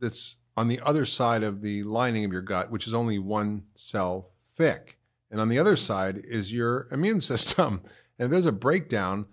[0.00, 3.62] that's on the other side of the lining of your gut, which is only one
[3.76, 4.98] cell thick.
[5.30, 7.80] And on the other side is your immune system.
[8.18, 9.26] And if there's a breakdown,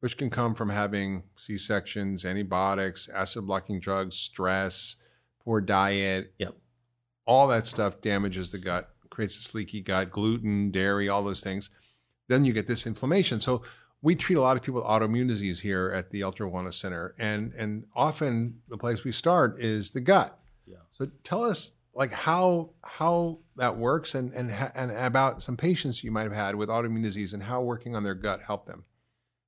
[0.00, 4.96] which can come from having C sections, antibiotics, acid blocking drugs, stress,
[5.44, 6.56] poor diet, Yep.
[7.26, 11.70] All that stuff damages the gut, creates this leaky gut, gluten, dairy, all those things.
[12.28, 13.40] Then you get this inflammation.
[13.40, 13.62] So
[14.02, 17.14] we treat a lot of people with autoimmune disease here at the Ultra Wellness Center,
[17.18, 20.38] and and often the place we start is the gut.
[20.66, 20.76] Yeah.
[20.90, 26.10] So tell us like how how that works, and and and about some patients you
[26.10, 28.84] might have had with autoimmune disease, and how working on their gut helped them.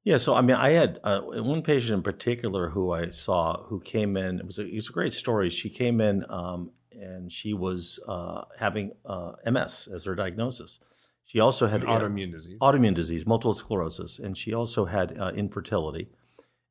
[0.04, 3.80] Yeah, so I mean, I had uh, one patient in particular who I saw who
[3.80, 4.38] came in.
[4.38, 5.50] It was a, it was a great story.
[5.50, 10.80] She came in um, and she was uh, having uh, MS as her diagnosis.
[11.24, 12.59] She also had An autoimmune disease.
[12.61, 16.09] autoimmune disease, multiple sclerosis, and she also had uh, infertility.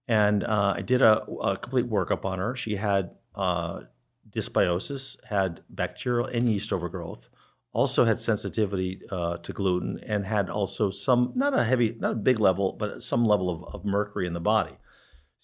[0.07, 2.55] And uh, I did a, a complete workup on her.
[2.55, 3.81] She had uh,
[4.29, 7.29] dysbiosis, had bacterial and yeast overgrowth,
[7.73, 12.15] also had sensitivity uh, to gluten, and had also some not a heavy, not a
[12.15, 14.77] big level, but some level of, of mercury in the body.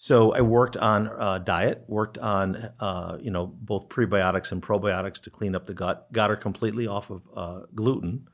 [0.02, 5.20] So I worked on uh, diet, worked on uh, you know both prebiotics and probiotics
[5.22, 6.12] to clean up the gut.
[6.12, 8.26] Got her completely off of uh, gluten,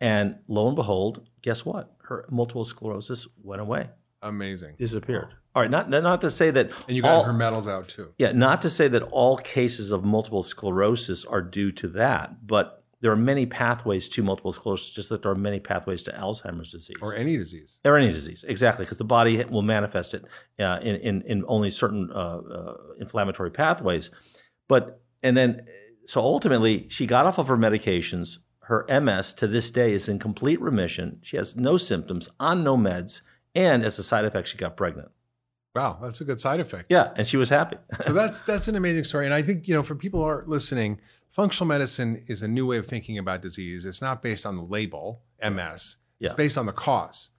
[0.00, 1.92] and lo and behold, guess what?
[2.04, 3.90] Her multiple sclerosis went away,
[4.22, 4.76] Amazing.
[4.78, 5.34] disappeared.
[5.54, 8.14] All right, not not to say that And you got all- her medals out too.
[8.16, 12.79] yeah, not to say that all cases of multiple sclerosis are due to that, but
[13.02, 16.70] there are many pathways to multiple sclerosis, just that there are many pathways to Alzheimer's
[16.72, 17.80] disease Or any disease.
[17.84, 18.44] or any disease.
[18.46, 20.24] Exactly, because the body will manifest it
[20.58, 24.10] uh, in, in in only certain uh, uh, inflammatory pathways.
[24.68, 25.66] But and then
[26.06, 28.38] so ultimately, she got off of her medications.
[28.64, 31.18] Her MS to this day is in complete remission.
[31.22, 33.20] She has no symptoms, on no meds,
[33.54, 35.08] and as a side effect, she got pregnant.
[35.74, 36.86] Wow, that's a good side effect.
[36.88, 37.76] Yeah, and she was happy.
[38.04, 40.44] so that's that's an amazing story and i think you know for people who are
[40.46, 44.56] listening functional medicine is a new way of thinking about disease it's not based on
[44.56, 46.26] the label ms Yeah.
[46.26, 47.30] it's based on the cause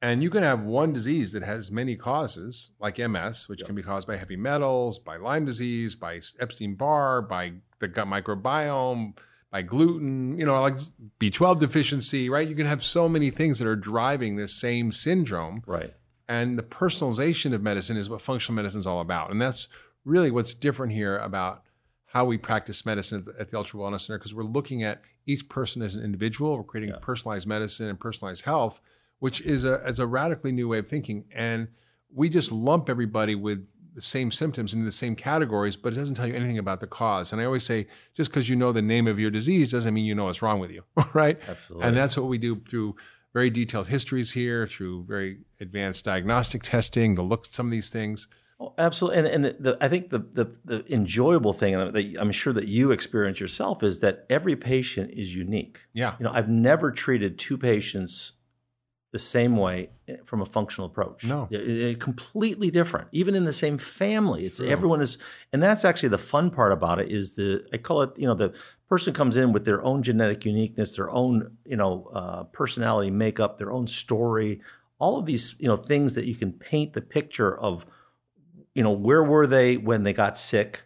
[0.00, 3.66] and you can have one disease that has many causes like ms which Yeah.
[3.66, 9.14] can be caused by heavy metals by lyme disease by epstein-barr by the gut microbiome
[9.50, 10.74] by gluten you know like
[11.20, 15.62] b12 deficiency right you can have so many things that are driving this same syndrome
[15.66, 15.94] right.
[16.28, 19.30] and the personalization of medicine is what functional medicine is all about.
[19.30, 19.68] And that's
[20.04, 21.62] really what's different here about
[22.12, 25.80] how we practice medicine at the, Ultra Wellness Center because we're looking at each person
[25.80, 26.56] as an individual.
[26.58, 26.98] We're creating Yeah.
[27.00, 28.82] personalized medicine and personalized health,
[29.18, 31.24] which is a, is a radically new way of thinking.
[31.34, 31.68] And
[32.14, 36.14] we just lump everybody with the same symptoms into the same categories, but it doesn't
[36.16, 37.32] tell you anything about the cause.
[37.32, 40.04] And I always say, just because you know the name of your disease doesn't mean
[40.04, 41.38] you know what's wrong with you, right?
[41.48, 41.88] Absolutely.
[41.88, 42.96] And that's what we do through
[43.32, 47.88] very detailed histories here, through very advanced diagnostic testing to look at some of these
[47.88, 48.28] things.
[48.62, 52.16] Oh, absolutely, and and the, the, I think the, the the enjoyable thing, and that
[52.20, 55.80] I'm sure that you experience yourself, is that every patient is unique.
[55.92, 56.14] Yeah.
[56.20, 58.34] You know, I've never treated two patients
[59.10, 61.24] the same way eh, from a functional approach.
[61.26, 61.48] No.
[61.50, 63.08] It- it- completely different.
[63.10, 64.68] Even in the same family, it's True.
[64.68, 65.18] everyone is,
[65.52, 67.10] and that's actually the fun part about it.
[67.10, 68.54] Is the I call it, you know, the
[68.88, 73.58] person comes in with their own genetic uniqueness, their own, you know, uh, personality makeup,
[73.58, 74.60] their own story,
[75.00, 77.84] all of these, you know, things that you can paint the picture of
[78.74, 80.82] you know, where were they when they got sick?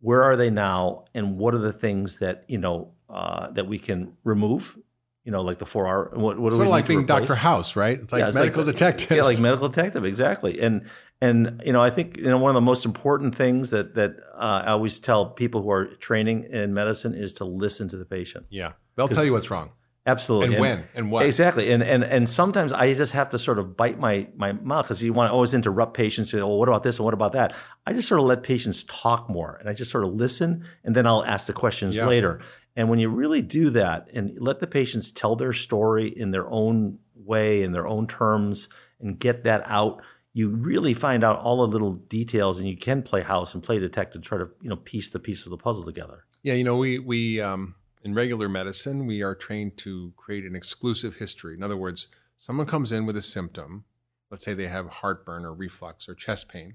[0.00, 1.04] Where are they now?
[1.14, 4.76] And what are the things that, you know, uh, that we can remove?
[5.24, 7.06] You know, like the four hour, what, what do sort we of like being?
[7.06, 7.36] Dr.
[7.36, 8.00] House, right?
[8.00, 9.10] It's like Yeah, it's medical the- detectives.
[9.12, 10.60] Yeah, like medical detective, exactly.
[10.60, 10.86] And
[11.20, 14.16] and you know, I think you know one of the most important things that that
[14.34, 18.04] uh, I always tell people who are training in medicine is to listen to the
[18.04, 18.46] patient.
[18.50, 18.72] yeah.
[18.96, 19.70] They'll tell you what's wrong
[20.04, 20.54] Absolutely.
[20.56, 21.24] and when and what.
[21.26, 24.86] Exactly, and and and sometimes I just have to sort of bite my my mouth
[24.86, 26.30] because you want to always interrupt patients.
[26.32, 27.52] Say, "Oh, what about this and what about that?"
[27.86, 30.96] I just sort of let patients talk more, and I just sort of listen, and
[30.96, 32.06] then I'll ask the questions Yeah.
[32.06, 32.40] later.
[32.74, 36.48] And when you really do that and let the patients tell their story in their
[36.50, 41.58] own way, in their own terms, and get that out, you really find out all
[41.58, 44.76] the little details, and you can play house and play detective, try to you know
[44.76, 46.24] piece the pieces of the puzzle together.
[46.42, 50.56] Yeah, you know, we we um, in regular medicine we are trained to create an
[50.56, 51.54] exclusive history.
[51.54, 53.84] In other words, someone comes in with a symptom,
[54.30, 56.74] let's say they have heartburn or reflux or chest pain,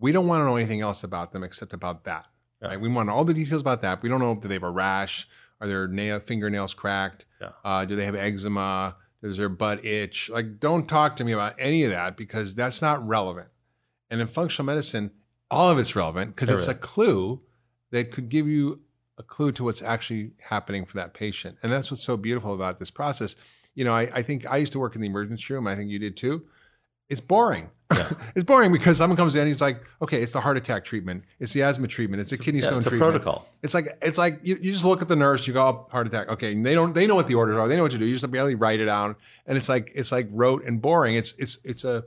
[0.00, 2.26] we don't want to know anything else about them except about that.
[2.62, 2.68] Yeah.
[2.68, 2.80] Right?
[2.80, 4.02] We want all the details about that.
[4.02, 5.28] We don't know if they have a rash,
[5.60, 7.50] are their nail fingernails cracked, Yeah.
[7.64, 10.30] uh, do they have eczema, does their butt itch?
[10.30, 13.48] Like, don't talk to me about any of that because that's not relevant.
[14.10, 15.10] And in functional medicine,
[15.50, 17.40] all of it's relevant because it's a clue
[17.90, 18.80] that could give you
[19.18, 21.58] a clue to what's actually happening for that patient.
[21.62, 23.36] And that's what's so beautiful about this process.
[23.74, 25.66] You know, I, I think I used to work in the emergency room.
[25.66, 26.44] I think you did too.
[27.08, 27.70] It's boring.
[27.92, 28.12] Yeah.
[28.34, 31.24] it's boring because someone comes in and he's like, okay, it's the heart attack treatment,
[31.40, 33.12] it's the asthma treatment, it's a kidney Yeah, stone it's a treatment.
[33.12, 33.48] protocol.
[33.62, 36.06] It's like it's like you, you just look at the nurse, you go, oh, heart
[36.06, 36.28] attack.
[36.28, 36.52] Okay.
[36.52, 37.66] And they don't they know what the orders are.
[37.66, 38.04] They know what to do.
[38.04, 39.16] You just barely write it down.
[39.46, 41.14] And it's like it's like rote and boring.
[41.14, 42.04] It's it's it's a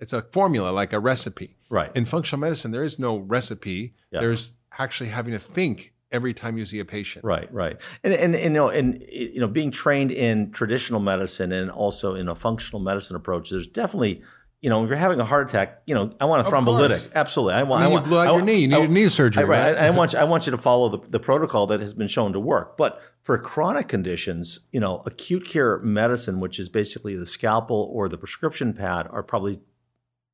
[0.00, 1.56] it's a formula, like a recipe.
[1.70, 1.90] Right.
[1.96, 3.94] In functional medicine, there is no recipe.
[4.10, 4.20] Yeah.
[4.20, 7.24] There's actually having to think every time you see a patient.
[7.24, 11.52] Right, right, and and, and you know, and you know, being trained in traditional medicine
[11.52, 14.22] and also in a functional medicine approach, there's definitely,
[14.60, 16.88] you know, if you're having a heart attack, you know, I want a Of thrombolytic,
[16.88, 17.08] course.
[17.14, 17.54] absolutely.
[17.54, 17.82] I want.
[17.82, 18.04] I I you want.
[18.06, 18.58] blew out I your knee.
[18.58, 19.74] You needed knee surgery, I, right.
[19.74, 19.84] right?
[19.84, 22.08] I, I want you, I want you to follow the, the protocol that has been
[22.08, 22.76] shown to work.
[22.76, 28.08] But for chronic conditions, you know, acute care medicine, which is basically the scalpel or
[28.08, 29.60] the prescription pad, are probably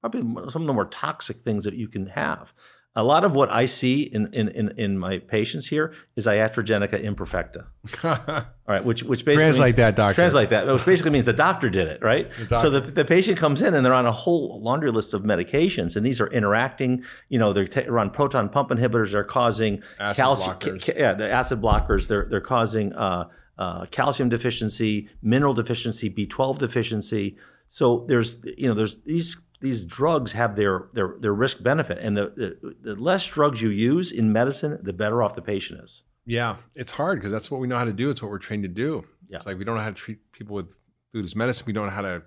[0.00, 2.52] probably some of the more toxic things that you can have.
[2.96, 7.00] A lot of what I see in in, in, in my patients here is iatrogenica
[7.04, 7.66] imperfecta.
[8.04, 10.14] All right, which which basically Translate means- that, doctor.
[10.14, 12.28] Translate that, which basically means the doctor did it, right?
[12.48, 12.56] doctor.
[12.56, 15.94] So the, the patient comes in and they're on a whole laundry list of medications,
[15.96, 17.04] and these are interacting.
[17.28, 19.12] You know, they're, ta- they're on proton pump inhibitors.
[19.12, 20.56] They're causing Acid calcium.
[20.58, 20.84] blockers.
[20.84, 22.08] ca- yeah, the acid blockers.
[22.08, 27.36] They're they're causing uh, uh, calcium deficiency, mineral deficiency, B twelve deficiency.
[27.68, 32.16] So there's you know there's these these drugs have their their their risk benefit, and
[32.16, 36.04] the, the the less drugs you use in medicine, the better off the patient is.
[36.24, 38.10] Yeah, it's hard because that's what we know how to do.
[38.10, 39.04] It's what we're trained to do.
[39.28, 39.38] Yeah.
[39.38, 40.70] It's like we don't know how to treat people with
[41.12, 41.64] food as medicine.
[41.66, 42.22] We don't know how to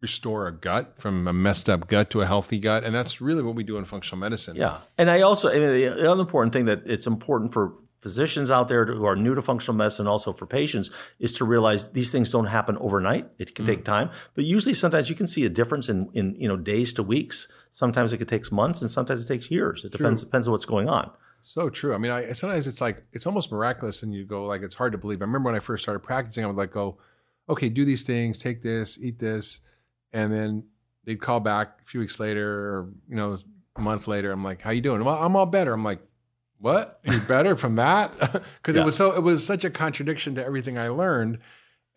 [0.00, 3.42] restore a gut from a messed up gut to a healthy gut, and that's really
[3.42, 4.56] what we do in functional medicine.
[4.56, 8.50] Yeah, and I also I mean, the other important thing that it's important for physicians
[8.50, 12.10] out there who are new to functional medicine, also for patients, is to realize these
[12.10, 13.28] things don't happen overnight.
[13.38, 13.84] It can take mm.
[13.84, 17.02] time, but usually sometimes you can see a difference in in you know days to
[17.02, 17.48] weeks.
[17.70, 19.84] Sometimes it could take months, and sometimes it takes years.
[19.84, 21.10] It depends depends on what's going on.
[21.42, 21.94] So true.
[21.94, 24.92] I mean, I sometimes it's like it's almost miraculous, and you go like it's hard
[24.92, 25.22] to believe.
[25.22, 26.98] I remember when I first started practicing, I would like go,
[27.48, 29.60] okay, do these things, take this, eat this,
[30.12, 30.64] and then
[31.04, 33.38] they'd call back a few weeks later, or you know,
[33.76, 34.32] a month later.
[34.32, 35.04] I'm like, how you doing?
[35.04, 35.72] Well, I'm all better.
[35.72, 36.00] I'm like,
[36.60, 37.00] what?
[37.04, 38.10] You're better from that?
[38.60, 38.82] Because Yeah.
[38.82, 41.38] it was so it was such a contradiction to everything I learned.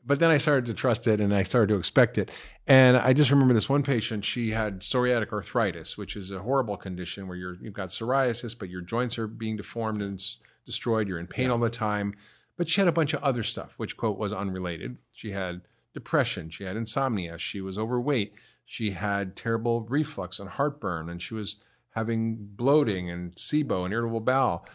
[0.05, 2.29] But then I started to trust it and I started to expect it.
[2.67, 6.75] And I just remember this one patient, she had psoriatic arthritis, which is a horrible
[6.75, 11.07] condition where you're, you've got psoriasis, but your joints are being deformed and s- destroyed.
[11.07, 12.15] You're in pain all the time.
[12.57, 14.97] But she had a bunch of other stuff, which, quote, was unrelated.
[15.13, 15.61] She had
[15.93, 16.49] depression.
[16.49, 17.37] She had insomnia.
[17.37, 18.33] She was overweight.
[18.65, 21.09] She had terrible reflux and heartburn.
[21.09, 21.57] And she was
[21.93, 24.65] having bloating and SIBO and irritable bowel.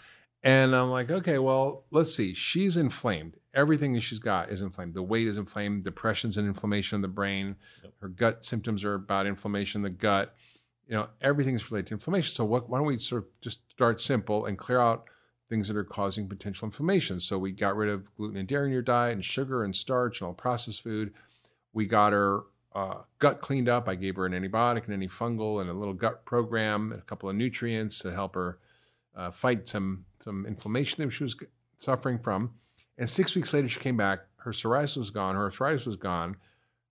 [0.42, 2.32] And I'm like, okay, well, let's see.
[2.32, 3.36] She's inflamed.
[3.54, 4.94] Everything that she's got is inflamed.
[4.94, 5.82] The weight is inflamed.
[5.82, 7.56] Depression's and inflammation of the brain.
[8.00, 10.34] Her gut symptoms are about inflammation in the gut.
[10.86, 12.34] You know, everything's related to inflammation.
[12.34, 15.06] So what, why don't we sort of just start simple and clear out
[15.50, 17.18] things that are causing potential inflammation?
[17.18, 20.20] So we got rid of gluten and dairy in your diet and sugar and starch
[20.20, 21.12] and all processed food.
[21.72, 22.42] We got her
[22.74, 23.88] uh, gut cleaned up.
[23.88, 27.28] I gave her an antibiotic and antifungal and a little gut program and a couple
[27.28, 28.58] of nutrients to help her
[29.16, 31.36] uh, fight some some inflammation that she was
[31.78, 32.50] suffering from.
[32.96, 34.20] And six weeks later, she came back.
[34.38, 35.34] Her psoriasis was gone.
[35.34, 36.36] Her arthritis was gone.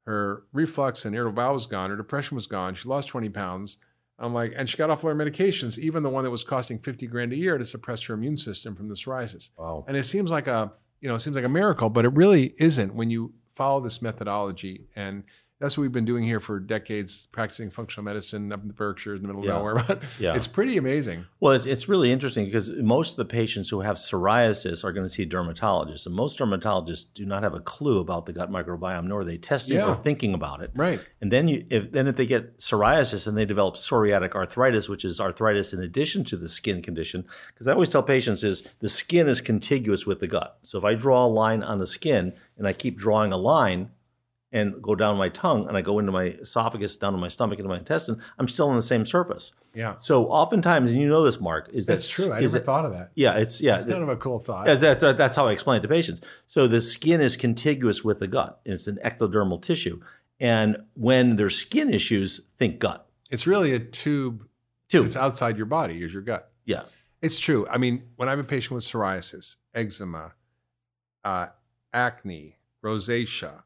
[0.05, 1.89] Her reflux and irritable bowel was gone.
[1.89, 2.75] Her depression was gone.
[2.75, 3.77] She lost 20 pounds.
[4.19, 6.79] I'm like, and she got off all her medications, even the one that was costing
[6.79, 9.49] 50 grand a year to suppress her immune system from the psoriasis.
[9.57, 9.85] Wow.
[9.87, 12.55] And it seems like a, you know, it seems like a miracle, but it really
[12.57, 14.87] isn't when you follow this methodology.
[14.95, 15.23] And
[15.59, 19.19] that's what we've been doing here for decades, practicing functional medicine up in the Berkshires,
[19.19, 19.53] in the middle Yeah.
[19.53, 19.75] of nowhere.
[19.87, 20.35] But Yeah.
[20.35, 21.25] it's pretty amazing.
[21.39, 25.05] Well, it's, it's really interesting because most of the patients who have psoriasis are going
[25.05, 29.05] to see dermatologists, and most dermatologists do not have a clue about the gut microbiome,
[29.07, 29.89] nor are they testing Yeah.
[29.91, 30.71] or thinking about it.
[30.75, 30.99] Right.
[31.21, 35.03] And then you, if then if they get psoriasis and they develop psoriatic arthritis, which
[35.03, 38.89] is arthritis in addition to the skin condition, because I always tell patients is the
[38.89, 40.59] skin is contiguous with the gut.
[40.61, 43.89] So if I draw a line on the skin and I keep drawing a line
[44.51, 47.59] and go down my tongue and I go into my esophagus, down to my stomach,
[47.59, 49.51] into my intestine, I'm still on the same surface.
[49.73, 49.95] Yeah.
[49.99, 52.31] So oftentimes, and you know this, Mark, is that That's true.
[52.31, 53.11] I is never that- thought of that.
[53.15, 53.75] Yeah, it's yeah.
[53.75, 54.65] It's kind of a cool thought.
[54.65, 56.21] That's, that's how I explain it to patients.
[56.45, 58.61] So the skin is contiguous with the gut.
[58.65, 60.01] It's an ectodermal tissue.
[60.39, 63.07] And when there's skin issues, think gut.
[63.29, 64.47] It's really a tube
[64.87, 65.03] Too.
[65.03, 66.51] that's outside your body, is your gut.
[66.63, 66.83] Yeah.
[67.21, 67.67] It's true.
[67.69, 70.33] I mean, when I have a patient with psoriasis, eczema,
[71.25, 71.47] uh,
[71.91, 73.63] acne, rosacea.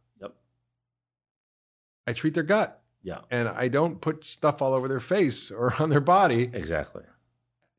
[2.12, 2.78] I treat their gut.
[3.04, 7.04] Yeah, and I don't put stuff all over their face or on their body exactly.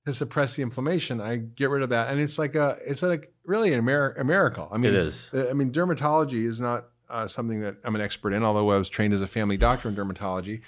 [0.06, 1.20] to suppress the inflammation.
[1.20, 4.24] I get rid of that, and it's like a it's like really a, mir- a
[4.24, 4.68] miracle.
[4.72, 5.30] I mean, It is.
[5.32, 8.78] uh, I mean, dermatology is not uh, something that I'm an expert in, although I
[8.78, 10.62] was trained as a family doctor in dermatology.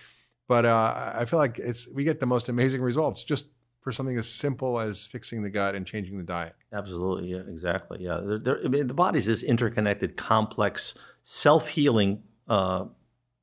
[0.46, 3.48] But uh, I feel like it's we get the most amazing results just
[3.80, 6.54] for something as simple as fixing the gut and changing the diet.
[6.72, 7.98] Absolutely, yeah, exactly.
[8.02, 12.84] Yeah, They're- they're- I mean, the body's this interconnected, complex, self-healing uh,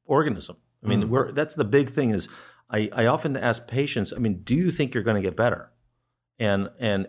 [0.06, 0.58] organism.
[0.84, 2.12] I mean, we're, that's the big thing.
[2.12, 2.28] Is
[2.70, 5.72] I, I often ask patients, I mean, do you think you're going to get better?
[6.40, 7.08] And and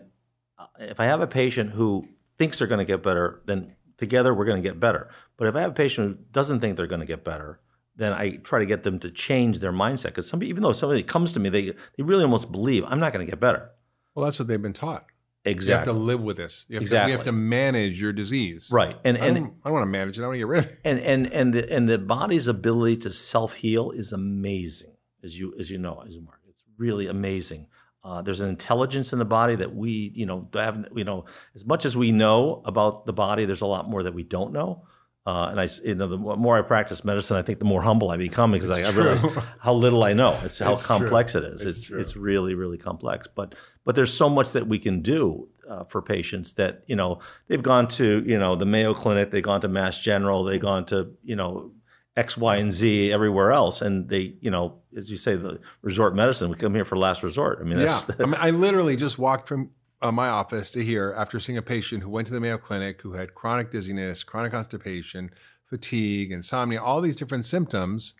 [0.59, 4.33] uh, if I have a patient who thinks they're going to get better, then together
[4.33, 5.09] we're going to get better.
[5.37, 7.59] But if I have a patient who doesn't think they're going to get better,
[7.95, 10.05] then I try to get them to change their mindset.
[10.05, 13.13] Because somebody, even though somebody comes to me, they they really almost believe I'm not
[13.13, 13.71] going to get better.
[14.13, 15.05] Well, that's what they've been taught.
[15.45, 15.71] Exactly.
[15.71, 16.65] You have to live with this.
[16.69, 17.11] You have, to, Exactly.
[17.11, 18.69] you have to manage your disease.
[18.71, 18.97] right.
[19.03, 20.23] And I and I don't want to manage it.
[20.23, 20.79] I want to get rid of it.
[20.85, 25.53] and and and the and the body's ability to self heal is amazing, as you
[25.59, 27.67] as you know, as Mark, it's really amazing.
[28.05, 31.23] Uh, there's an intelligence in the body that we, you know, have, you know,
[31.55, 34.51] as much as we know about the body, there's a lot more that we don't
[34.51, 34.83] know.
[35.25, 38.11] Uh, and I, you know, the more I practice medicine, I think the more humble
[38.11, 39.23] I become because I, I realize
[39.59, 40.37] how little I know.
[40.43, 40.97] It's how It's true.
[40.97, 41.61] complex it is.
[41.61, 43.27] It's It's it's really really complex.
[43.33, 43.55] But
[43.85, 47.63] but there's so much that we can do uh, for patients that you know they've
[47.63, 51.15] gone to you know the Mayo Clinic, they've gone to Mass General, they've gone to
[51.23, 51.71] you know
[52.17, 56.15] X, Y, and Z everywhere else, and they you know as you say the resort
[56.15, 56.49] medicine.
[56.49, 57.59] We come here for last resort.
[57.61, 58.15] I mean that's yeah.
[58.19, 59.71] I, mean, I literally just walked from
[60.03, 63.01] uh, my office to here after seeing a patient who went to the Mayo Clinic
[63.01, 65.31] who had chronic dizziness, chronic constipation,
[65.65, 68.15] fatigue, insomnia, all these different symptoms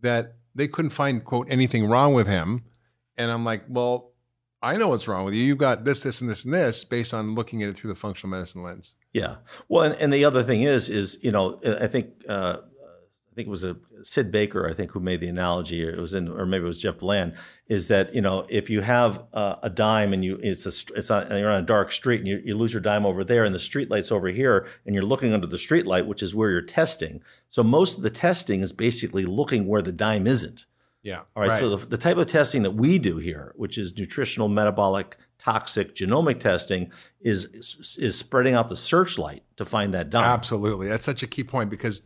[0.00, 2.64] that they couldn't find, quote, anything wrong with him.
[3.16, 4.12] And I'm like, well,
[4.60, 5.42] I know what's wrong with you.
[5.42, 7.98] You've got this, this, and this, and this based on looking at it through the
[7.98, 8.94] functional medicine lens.
[9.12, 9.36] Yeah.
[9.68, 13.48] Well, and, and the other thing is, is you know, I think uh, I think
[13.48, 16.46] it was a Sid Baker, I think, who made the analogy, it was in, or
[16.46, 17.34] maybe it was Jeff Bland,
[17.68, 21.10] is that you know, if you have uh, a dime and you it's a it's
[21.10, 23.44] on, and you're on a dark street and you, you lose your dime over there
[23.44, 26.34] and the street light's over here and you're looking under the street light, which is
[26.34, 27.22] where you're testing.
[27.48, 30.66] So most of the testing is basically looking where the dime isn't.
[31.02, 31.22] Yeah.
[31.34, 31.58] All right.
[31.58, 35.96] So the, the type of testing that we do here, which is nutritional, metabolic, toxic,
[35.96, 40.24] genomic testing, is is spreading out the searchlight to find that dime.
[40.24, 40.88] Absolutely.
[40.88, 42.02] That's such a key point because,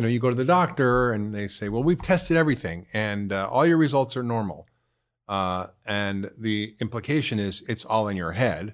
[0.00, 3.34] you know, you go to the doctor and they say, well, we've tested everything and
[3.34, 4.66] uh, all your results are normal.
[5.28, 8.72] Uh, and the implication is it's all in your head.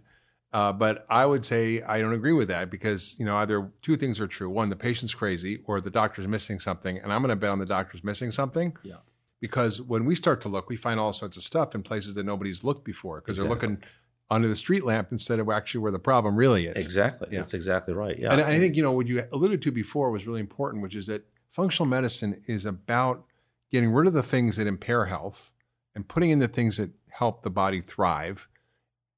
[0.52, 3.96] Uh, but I would say I don't agree with that because, you know, either two
[3.96, 4.48] things are true.
[4.48, 6.96] One, the patient's crazy or the doctor's missing something.
[6.96, 8.76] And I'm going to bet on the doctor's missing something.
[8.84, 8.98] Yeah.
[9.40, 12.24] Because when we start to look, we find all sorts of stuff in places that
[12.24, 13.58] nobody's looked before because Exactly.
[13.58, 13.84] they're looking
[14.30, 16.84] under the street lamp instead of actually where the problem really is.
[16.84, 17.28] Exactly.
[17.30, 17.40] Yeah.
[17.40, 18.18] That's exactly right.
[18.18, 18.32] Yeah.
[18.32, 21.06] And I think, you know, what you alluded to before was really important, which is
[21.06, 23.24] that functional medicine is about
[23.70, 25.52] getting rid of the things that impair health
[25.94, 28.48] and putting in the things that help the body thrive.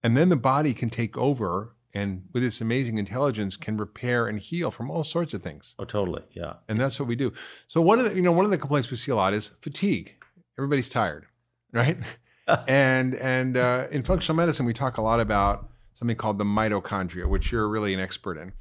[0.03, 4.39] And then the body can take over and with its amazing intelligence can repair and
[4.39, 5.75] heal from all sorts of things.
[5.79, 6.23] oh, totally.
[6.33, 6.55] Yeah.
[6.69, 7.33] And that's what we do.
[7.67, 9.53] So one of the, you know, one of the complaints we see a lot is
[9.63, 10.15] fatigue.
[10.59, 11.27] Everybody's tired,
[11.73, 11.97] right?
[12.69, 17.29] and and uh, in functional medicine, we talk a lot about something called the mitochondria,
[17.29, 18.53] which you're really an expert in,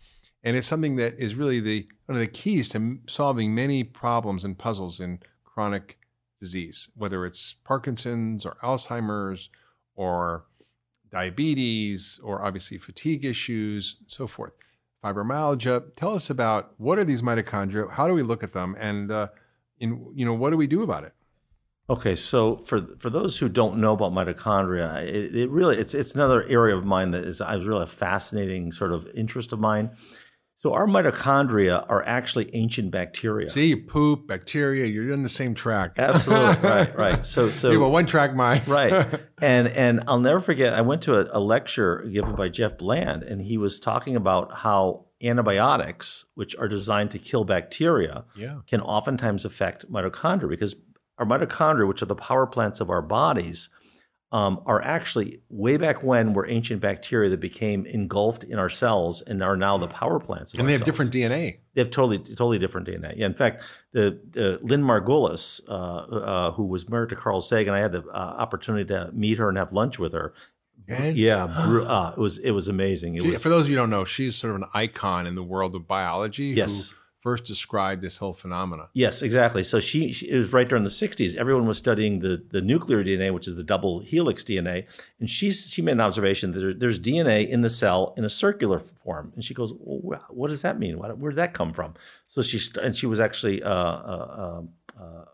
[0.44, 4.44] and it's something that is really the one of the keys to solving many problems
[4.44, 5.98] and puzzles in chronic
[6.40, 9.50] disease, whether it's Parkinson's or Alzheimer's
[9.96, 10.46] or
[11.12, 14.54] diabetes or obviously fatigue issues, so forth.
[15.04, 15.96] Fibromyalgia.
[15.96, 17.92] Tell us about what are these mitochondria?
[17.92, 18.76] How do we look at them?
[18.80, 19.28] And uh,
[19.80, 21.14] in you know what do we do about it?
[21.90, 26.16] Okay, so for for those who don't know about mitochondria, it, it really it's it's
[26.16, 29.60] another area of mine that is I was really a fascinating sort of interest of
[29.60, 29.92] mine.
[30.60, 33.48] So our mitochondria are actually ancient bacteria.
[33.48, 34.88] See, poop, bacteria.
[34.88, 35.92] You're in the same track.
[35.98, 37.26] Absolutely right, right.
[37.26, 38.68] So so you have a one-track mind.
[38.68, 42.78] right and and i'll never forget i went to a, a lecture given by jeff
[42.78, 48.60] bland and he was talking about how antibiotics which are designed to kill bacteria yeah.
[48.68, 50.76] can oftentimes affect mitochondria because
[51.18, 53.70] our mitochondria which are the power plants of our bodies
[54.34, 59.22] um, are actually way back when were ancient bacteria that became engulfed in our cells
[59.22, 60.86] and are now the power plants of And they have cells.
[60.86, 61.59] different DNA.
[61.76, 63.13] They have totally, totally different DNA.
[63.15, 63.63] Yeah, in fact,
[63.93, 68.01] the, the Lynn Margulis, uh, uh, who was married to Carl Sagan, I had the
[68.03, 70.34] uh, opportunity to meet her and have lunch with her.
[70.89, 73.15] And Yeah, uh, it was it was amazing.
[73.15, 75.26] It she- was for those of you who don't know, she's sort of an icon
[75.26, 76.89] in the world of biology Yes.
[76.91, 78.89] who first described this whole phenomena.
[78.93, 79.63] yes, exactly.
[79.63, 81.36] So she, she it was right during the '60s.
[81.36, 84.86] Everyone was studying the the nuclear DNA, which is the double helix DNA,
[85.20, 88.30] and she she made an observation that there, there's DNA in the cell in a
[88.30, 90.99] circular form, and she goes, well, "What does that mean?
[90.99, 91.95] Where did that come from?"
[92.28, 94.63] So she and she was actually uh, uh,
[94.97, 95.26] uh, uh,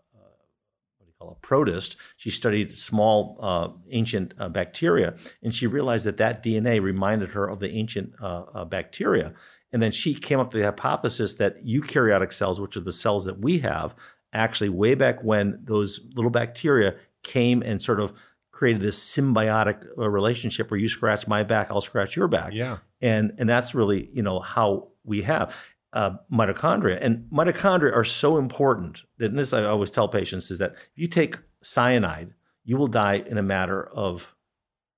[1.30, 1.96] a protist.
[2.16, 7.48] She studied small uh, ancient uh, bacteria, and she realized that that DNA reminded her
[7.48, 9.32] of the ancient uh, uh, bacteria.
[9.74, 13.24] And then she came up with the hypothesis that eukaryotic cells, which are the cells
[13.24, 13.96] that we have,
[14.32, 16.94] actually way back when those little bacteria
[17.24, 18.12] came and sort of
[18.52, 22.52] created this symbiotic uh, relationship where you scratch my back, I'll scratch your back.
[22.52, 22.78] Yeah.
[23.00, 25.52] And and that's really you know how we have
[25.92, 26.98] uh, mitochondria.
[27.00, 30.92] And mitochondria are so important that and this I always tell patients is that if
[30.94, 32.32] you take cyanide,
[32.64, 34.36] you will die in a matter of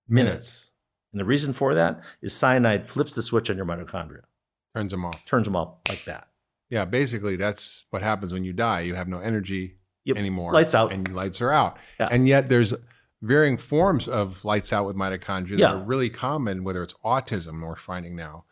[0.07, 0.27] minutes.
[0.27, 0.73] Minutes.
[1.13, 4.25] And the reason for that is cyanide flips the switch on your mitochondria,
[4.77, 5.25] Turns them off.
[5.25, 6.29] turns them off like that.
[6.69, 8.81] Yeah, basically that's what happens when you die.
[8.83, 10.17] You have no energy Yep.
[10.19, 10.53] anymore.
[10.53, 10.93] Lights out.
[10.93, 11.79] And lights are out.
[11.99, 12.09] Yeah.
[12.11, 12.75] And yet there's
[13.23, 17.75] varying forms of lights out with mitochondria that are really common, whether it's autism we're
[17.77, 18.45] finding now,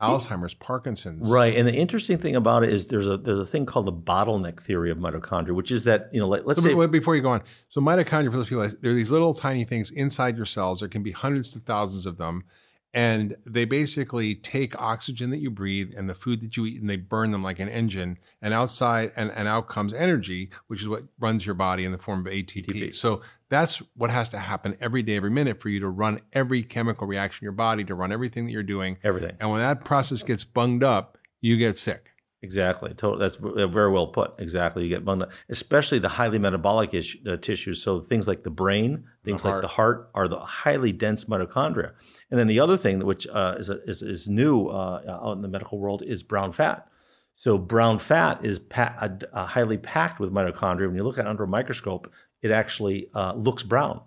[0.00, 1.30] Alzheimer's, Parkinson's.
[1.30, 1.54] Right.
[1.54, 4.60] And the interesting thing about it is there's a there's a thing called the bottleneck
[4.60, 7.20] theory of mitochondria, which is that, you know, let, let's So say be- before you
[7.22, 10.46] go on, so mitochondria for those people, there are these little tiny things inside your
[10.46, 10.80] cells.
[10.80, 12.44] There can be hundreds to thousands of them,
[12.92, 16.90] and they basically take oxygen that you breathe and the food that you eat, and
[16.90, 18.18] they burn them like an engine.
[18.42, 21.98] And outside, and, and out comes energy, which is what runs your body in the
[21.98, 22.66] form of ATP.
[22.66, 22.94] ATP.
[22.94, 26.62] So that's what has to happen every day, every minute for you to run every
[26.62, 28.96] chemical reaction in your body, to run everything that you're doing.
[29.04, 29.36] everything.
[29.40, 32.09] And when that process gets bunged up, you get sick.
[32.42, 32.94] Exactly.
[32.96, 34.34] That's very well put.
[34.38, 34.84] Exactly.
[34.84, 37.82] You get bunged up, especially the highly metabolic uh, tissues.
[37.82, 41.92] So things like the brain, things like the heart, are the highly dense mitochondria.
[42.30, 45.42] And then the other thing, which uh, is, a, is is new uh, out in
[45.42, 46.88] the medical world, is brown fat.
[47.34, 50.86] So brown fat is pa- uh, uh, highly packed with mitochondria.
[50.86, 52.10] When you look at it under a microscope,
[52.40, 54.00] it actually uh, looks brown.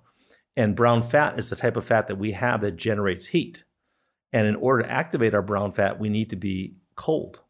[0.58, 3.64] And brown fat is the type of fat that we have that generates heat.
[4.32, 7.42] And in order to activate our brown fat, we need to be cold.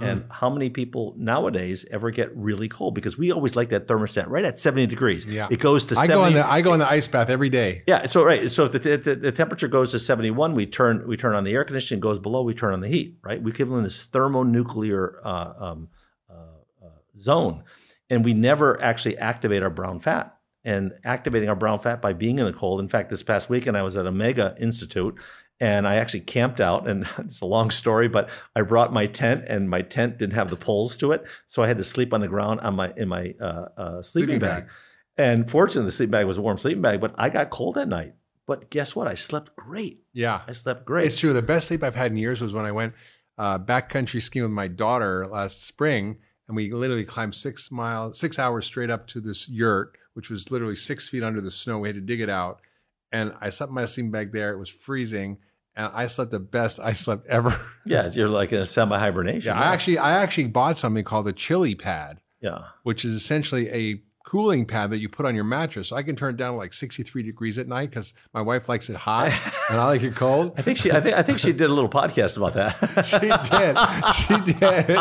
[0.00, 2.94] And how many people nowadays ever get really cold?
[2.94, 5.26] Because we always like that thermostat right at 70 degrees.
[5.26, 5.48] Yeah.
[5.50, 6.12] It goes to I 70.
[6.14, 7.82] go in the I go in the ice bath every day.
[7.86, 8.06] yeah.
[8.06, 8.50] So right.
[8.50, 11.52] So if the, the, the temperature goes to 71, we turn we turn on the
[11.52, 12.00] air conditioning.
[12.00, 13.18] Goes below, we turn on the heat.
[13.22, 13.42] Right.
[13.42, 15.88] We live in this thermoneutral uh, um,
[16.30, 16.34] uh,
[16.84, 17.64] uh, zone,
[18.08, 20.34] and we never actually activate our brown fat.
[20.64, 22.80] And activating our brown fat by being in the cold.
[22.80, 25.14] In fact, this past weekend I was at Omega Institute,
[25.60, 26.88] and I actually camped out.
[26.88, 30.50] And it's a long story, but I brought my tent, and my tent didn't have
[30.50, 33.08] the poles to it, so I had to sleep on the ground on my in
[33.08, 33.44] my uh,
[33.76, 34.64] uh, sleeping, Sleeping bag.
[34.64, 34.72] bag.
[35.16, 37.88] And fortunately, the sleeping bag was a warm sleeping bag, but I got cold at
[37.88, 38.14] night.
[38.46, 39.06] But guess what?
[39.08, 40.04] I slept great.
[40.14, 40.40] Yeah.
[40.46, 41.06] I slept great.
[41.06, 41.32] It's true.
[41.34, 42.94] The best sleep I've had in years was when I went
[43.36, 48.38] uh, backcountry skiing with my daughter last spring, and we literally climbed six miles, six
[48.38, 51.78] hours straight up to this yurt, which was literally six feet under the snow.
[51.78, 52.60] We had to dig it out,
[53.12, 54.52] and I slept in my sleeping bag there.
[54.52, 55.38] It was freezing,
[55.78, 57.58] and I slept the best I slept ever.
[57.86, 59.54] Yes, you're like in a semi hibernation.
[59.54, 62.64] yeah, I actually, I actually bought something called a chili pad, yeah.
[62.82, 65.88] which is essentially a cooling pad that you put on your mattress.
[65.88, 68.68] So I can turn it down to like 63 degrees at night because my wife
[68.68, 69.28] likes it hot
[69.70, 70.52] and I like it cold.
[70.58, 70.92] I think she.
[70.92, 71.16] I think.
[71.16, 72.76] I think she did a little podcast about that.
[73.08, 74.52] She did.
[74.52, 74.96] She did.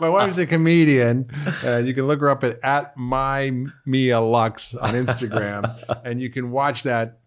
[0.00, 1.28] My wife's a comedian,
[1.64, 3.50] and you can look her up at at my
[3.84, 7.18] Mia Lux on Instagram, and you can watch that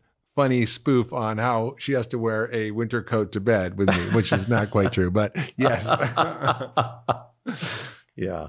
[0.41, 4.09] funny spoof on how she has to wear a winter coat to bed with me,
[4.15, 5.85] which is not quite true, but yes.
[8.15, 8.47] yeah.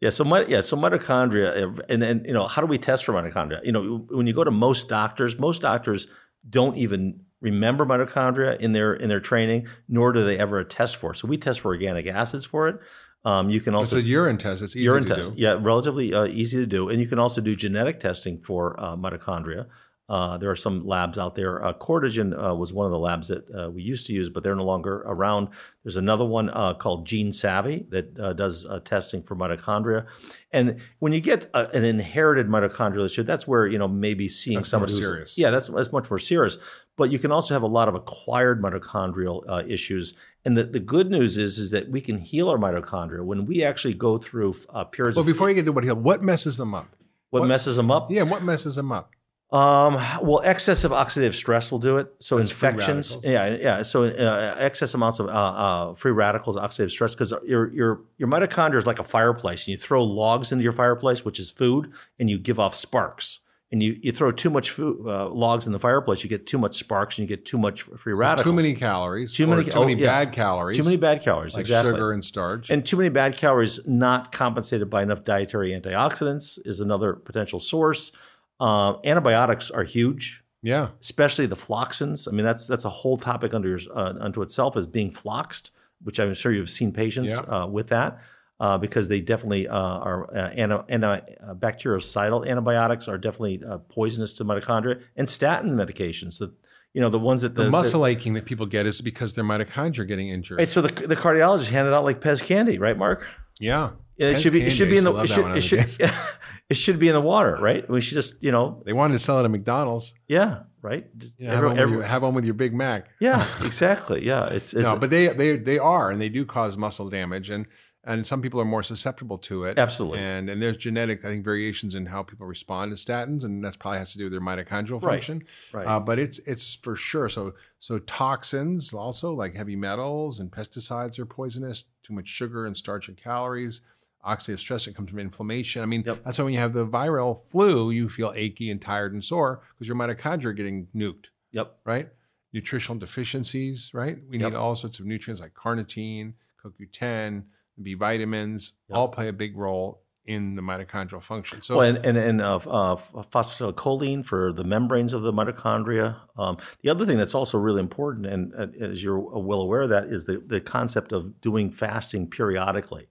[0.00, 0.10] Yeah.
[0.10, 0.60] So yeah.
[0.60, 3.64] So mitochondria, uh, and and you know, how do we test for mitochondria?
[3.64, 6.06] You know, when you go to most doctors, most doctors
[6.48, 11.12] don't even remember mitochondria in their in their training, nor do they ever test for.
[11.12, 11.16] it.
[11.16, 12.76] So we test for organic acids for it.
[13.24, 14.62] Um, you can It's also a urine test.
[14.62, 15.34] It's easy urine to test.
[15.34, 15.40] do.
[15.40, 18.96] Yeah, relatively uh, easy to do, and you can also do genetic testing for uh,
[18.96, 19.66] mitochondria.
[20.06, 21.64] Uh, there are some labs out there.
[21.64, 24.42] Uh, Courtagen uh, was one of the labs that uh, we used to use, but
[24.42, 25.48] they're no longer around.
[25.82, 30.04] There's another one uh, called Gene Savvy that uh, does uh, testing for mitochondria.
[30.52, 34.58] And when you get a, an inherited mitochondrial issue, that's where you know maybe seeing
[34.58, 35.38] That's who's serious.
[35.38, 36.58] yeah, that's that's much more serious.
[36.96, 40.12] But you can also have a lot of acquired mitochondrial uh, issues.
[40.44, 43.64] And the, the good news is is that we can heal our mitochondria when we
[43.64, 46.58] actually go through uh, periods Well, of before you get to what heal, what messes
[46.58, 46.94] them up?
[47.30, 48.10] what, what- messes them up.
[48.10, 49.12] Yeah, what messes them up?
[49.54, 52.12] Um, well, excessive oxidative stress will do it.
[52.18, 53.82] So That's infections, yeah, yeah.
[53.82, 58.28] So uh, excess amounts of uh, uh, free radicals, oxidative stress, because your your your
[58.28, 61.92] mitochondria is like a fireplace, and you throw logs into your fireplace, which is food,
[62.18, 63.38] and you give off sparks.
[63.72, 66.58] And you, you throw too much food, uh, logs in the fireplace, you get too
[66.58, 68.44] much sparks, and you get too much free radicals.
[68.44, 69.32] Too many calories.
[69.32, 70.06] Too many- Too many oh, yeah.
[70.06, 70.76] bad calories.
[70.76, 71.90] too many bad calories, like exactly.
[71.92, 72.70] sugar and starch.
[72.70, 78.12] And too many bad calories not compensated by enough dietary antioxidants is another potential source.
[78.60, 80.88] Um, antibiotics are huge yeah.
[81.00, 82.26] especially the floxins.
[82.26, 85.70] I mean, that's that's a whole topic under uh, unto itself as being floxed,
[86.02, 87.40] which I'm sure you've seen patients Yeah.
[87.64, 88.18] uh, with that.
[88.60, 93.78] uh, because they definitely uh, are uh, anti, anti, uh, bactericidal antibiotics are definitely uh,
[93.88, 96.38] poisonous to mitochondria and statin medications.
[96.38, 96.54] The
[96.94, 99.98] you know the ones that The, muscle aching that people get is because their mitochondria
[99.98, 100.58] are getting injured.
[100.58, 103.26] Right, so the the cardiologist handed out like Pez candy, right, Mark?
[103.58, 103.90] yeah.
[104.16, 104.62] Yeah, it should be.
[104.62, 105.14] It should be in the.
[105.16, 105.56] It should.
[105.56, 105.86] It should.
[106.70, 107.88] it should be in the water, right?
[107.90, 110.14] We should just, you know, They wanted to sell it at McDonald's.
[110.28, 111.06] yeah, right.
[111.38, 113.08] Yeah, have, one every- your, have one with your Big Mac.
[113.20, 114.24] yeah, exactly.
[114.24, 117.50] Yeah, it's, it's no, but they they they are, and they do cause muscle damage,
[117.50, 117.66] and
[118.06, 119.78] and some people are more susceptible to it.
[119.78, 120.20] Absolutely.
[120.20, 123.76] And and there's genetic, I think, variations in how people respond to statins, and that's
[123.76, 125.14] probably has to do with their mitochondrial Right.
[125.14, 125.42] function.
[125.72, 125.86] right.
[125.86, 127.28] Uh, but it's it's for sure.
[127.28, 131.84] So so toxins also like heavy metals and pesticides are poisonous.
[132.02, 133.80] Too much sugar and starch and calories.
[134.26, 135.82] Oxidative stress that comes from inflammation.
[135.82, 136.24] I mean, Yep.
[136.24, 139.62] that's why when you have the viral flu, you feel achy and tired and sore
[139.74, 141.78] because your mitochondria are getting nuked yep.
[141.84, 142.08] right?
[142.52, 144.18] Nutritional deficiencies, right?
[144.28, 147.44] We need all sorts of nutrients like carnitine, CoQ10,
[147.82, 148.96] B vitamins, Yep.
[148.96, 151.60] all play a big role in the mitochondrial function.
[151.60, 156.16] So, well, and and, and uh, uh, phosphatidylcholine for the membranes of the mitochondria.
[156.38, 159.90] Um, the other thing that's also really important, and uh, as you're well aware of
[159.90, 163.08] that, is the the concept of doing fasting periodically.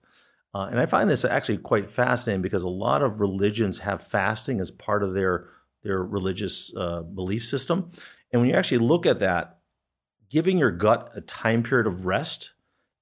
[0.54, 4.60] Uh, and I find this actually quite fascinating because a lot of religions have fasting
[4.60, 5.48] as part of their
[5.82, 7.90] their religious uh, belief system.
[8.32, 9.58] And when you actually look at that,
[10.30, 12.54] giving your gut a time period of rest,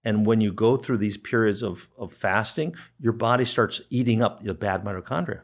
[0.05, 4.43] and when you go through these periods of, of fasting, your body starts eating up
[4.43, 5.43] the bad mitochondria.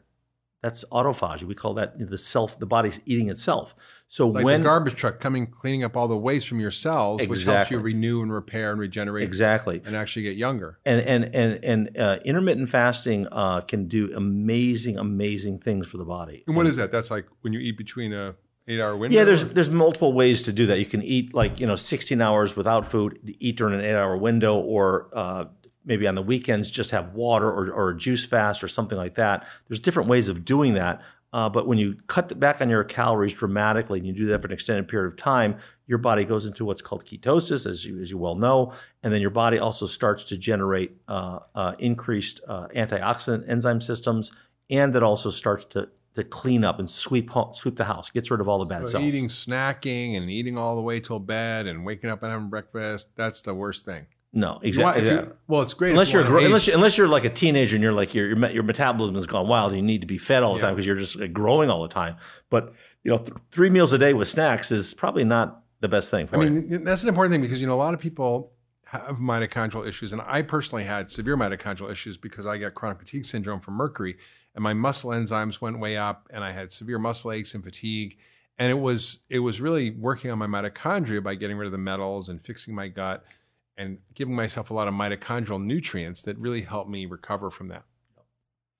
[0.62, 1.44] That's autophagy.
[1.44, 3.76] We call that the self, the body's eating itself.
[4.08, 7.44] So like when garbage truck coming, cleaning up all the waste from your cells, which
[7.44, 10.78] helps you renew and repair and regenerate exactly, and actually get younger.
[10.84, 16.04] and and and and uh, intermittent fasting uh, can do amazing, amazing things for the
[16.04, 16.42] body.
[16.48, 16.90] And what is that?
[16.90, 18.34] That's like when you eat between a
[18.68, 19.16] eight hour window.
[19.16, 20.78] Yeah, there's there's multiple ways to do that.
[20.78, 24.16] You can eat like you know 16 hours without food, eat during an eight hour
[24.16, 25.44] window, or uh,
[25.88, 29.16] maybe on the weekends just have water or, or a juice fast or something like
[29.16, 29.44] that.
[29.66, 31.00] There's different ways of doing that.
[31.30, 34.46] Uh, but when you cut back on your calories dramatically and you do that for
[34.46, 38.10] an extended period of time, your body goes into what's called ketosis, as you as
[38.10, 38.72] you well know,
[39.02, 44.32] and then your body also starts to generate uh, uh, increased uh, antioxidant enzyme systems,
[44.70, 48.30] and that also starts to to clean up and sweep ho- sweep the house, gets
[48.30, 49.04] rid of all the bad So cells.
[49.04, 53.10] eating, snacking, and eating all the way till bed, and waking up and having breakfast.
[53.16, 54.06] That's the worst thing.
[54.32, 55.08] No, exactly.
[55.08, 57.30] you- well, it's great Unless you you're wanna gro- unless you, unless you're like a
[57.30, 60.06] teenager and you're like your your, your metabolism has gone wild and you need to
[60.06, 60.66] be fed all the Yeah.
[60.66, 62.16] time because you're just like, growing all the time.
[62.50, 62.74] But
[63.04, 66.26] you know, th- three meals a day with snacks is probably not the best thing
[66.26, 66.50] for I you.
[66.50, 68.52] mean, that's an important thing because you know a lot of people
[68.84, 73.24] have mitochondrial issues, and I personally had severe mitochondrial issues because I got chronic fatigue
[73.26, 74.16] syndrome from mercury,
[74.54, 78.16] and my muscle enzymes went way up, and I had severe muscle aches and fatigue,
[78.58, 81.78] and it was it was really working on my mitochondria by getting rid of the
[81.78, 83.24] metals and fixing my gut,
[83.78, 87.84] and giving myself a lot of mitochondrial nutrients that really helped me recover from that.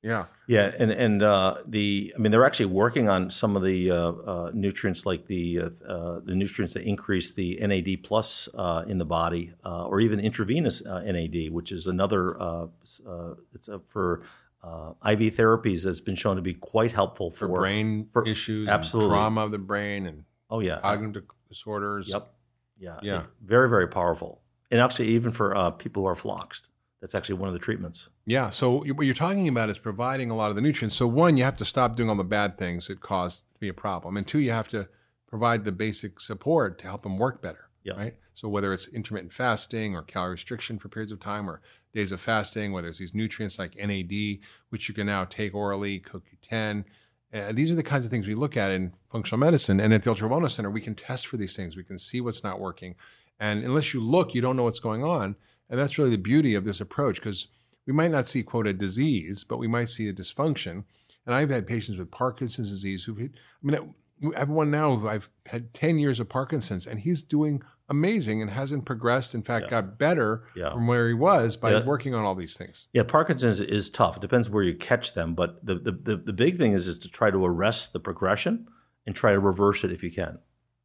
[0.00, 3.90] Yeah, Yeah, and and uh, the I mean they're actually working on some of the
[3.90, 8.84] uh, uh, nutrients like the uh, uh, the nutrients that increase the NAD plus uh,
[8.86, 12.66] in the body, uh, or even intravenous uh, NAD, which is another uh,
[13.08, 14.22] uh, it's uh, for
[14.62, 18.68] uh, IV therapies that's been shown to be quite helpful for, for, brain for- issues,
[18.68, 19.10] absolutely.
[19.10, 22.08] trauma of the brain, and Oh yeah, cognitive disorders.
[22.08, 22.34] Yep.
[22.78, 23.00] Yeah.
[23.02, 23.22] Yeah.
[23.42, 24.40] Very, very powerful.
[24.70, 26.68] And actually, even for uh, people who are floxed,
[27.00, 28.08] that's actually one of the treatments.
[28.26, 28.50] Yeah.
[28.50, 30.96] So what you're talking about is providing a lot of the nutrients.
[30.96, 33.68] So one, you have to stop doing all the bad things that cause to be
[33.68, 34.88] a problem, and two, you have to
[35.26, 37.68] provide the basic support to help them work better.
[37.84, 37.94] Yeah.
[37.94, 38.16] Right.
[38.34, 41.60] So whether it's intermittent fasting or calorie restriction for periods of time, or
[41.94, 44.38] days of fasting, whether it's these nutrients like NAD,
[44.68, 46.84] which you can now take orally, CoQ10.
[47.32, 49.80] Uh, these are the kinds of things we look at in functional medicine.
[49.80, 51.76] And at the Ultra Wellness Center, we can test for these things.
[51.76, 52.94] We can see what's not working.
[53.40, 55.36] And unless you look, you don't know what's going on.
[55.70, 57.48] And that's really the beauty of this approach because
[57.86, 60.84] we might not see, quote, a disease, but we might see a dysfunction.
[61.26, 63.28] And I've had patients with Parkinson's disease who've, I
[63.62, 63.94] mean,
[64.34, 68.42] I have one now who I've had 10 years of Parkinson's and he's doing amazing
[68.42, 69.34] and hasn't progressed.
[69.34, 69.70] In fact, Yeah.
[69.70, 70.72] got better Yeah.
[70.72, 71.84] from where he was by Yeah.
[71.84, 72.86] working on all these things.
[72.92, 74.16] Yeah, Parkinson's is tough.
[74.16, 76.98] It depends where you catch them, but the, the, the, the big thing is is
[77.00, 78.66] to try to arrest the progression
[79.06, 80.38] and try to reverse it if you can.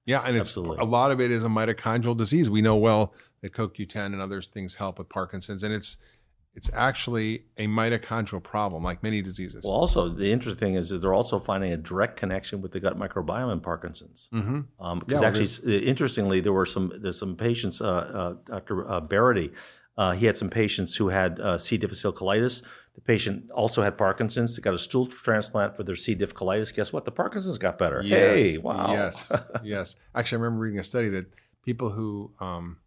[0.06, 0.78] Yeah, and it's Absolutely.
[0.80, 2.50] a lot of it is a mitochondrial disease.
[2.50, 5.98] We know well that CoQ10 and other things help with Parkinson's, and it's
[6.56, 9.64] it's actually a mitochondrial problem, like many diseases.
[9.64, 12.80] Well, also the interesting thing is that they're also finding a direct connection with the
[12.80, 14.30] gut microbiome in Parkinson's.
[14.32, 14.62] mm-hmm.
[14.80, 17.82] Um, Yeah, actually, s- interestingly, there were some there's some patients.
[17.82, 18.88] Uh, uh, Dr.
[18.90, 19.52] Uh, Borody,
[19.98, 21.78] uh, he had some patients who had uh, C.
[21.78, 22.64] difficile colitis.
[22.96, 24.56] The patient also had Parkinson's.
[24.56, 26.16] They got a stool transplant for their C.
[26.16, 26.74] diff colitis.
[26.74, 27.06] Guess what?
[27.06, 28.02] The Parkinson's got better.
[28.02, 28.92] Hey, wow.
[28.92, 29.32] Yes,
[29.64, 29.96] yes.
[30.16, 31.26] Actually, I remember reading a study that
[31.64, 32.78] people who um,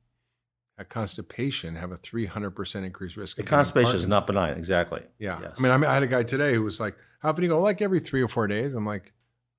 [0.78, 3.36] at constipation have a 300% increased risk.
[3.36, 4.56] The of constipation is not benign.
[4.58, 5.02] Exactly.
[5.18, 5.40] Yeah.
[5.42, 5.56] Yes.
[5.58, 7.46] I mean, I mean, I had a guy today who was like, how often do
[7.46, 7.60] you go?
[7.60, 8.74] Like every three or four days.
[8.74, 9.12] I'm like,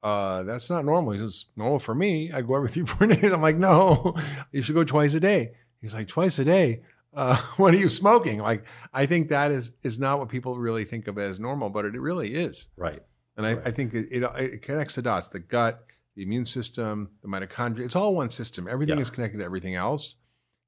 [0.03, 1.13] uh, that's not normal.
[1.13, 2.31] He says, normal for me.
[2.31, 3.31] I go every three, or four days.
[3.31, 4.15] I'm like, no,
[4.51, 5.53] you should go twice a day.
[5.81, 6.81] He's like, twice a day.
[7.17, 8.39] Uh, what are you smoking?
[8.39, 8.63] Like,
[8.93, 11.99] I think that is is not what people really think of as normal, but it
[11.99, 12.69] really is.
[12.77, 13.01] Right.
[13.35, 15.83] And I, I think it, it, it connects the dots, the gut,
[16.15, 17.85] the immune system, the mitochondria.
[17.85, 18.67] It's all one system.
[18.67, 19.01] Everything Yeah.
[19.01, 20.15] is connected to everything else.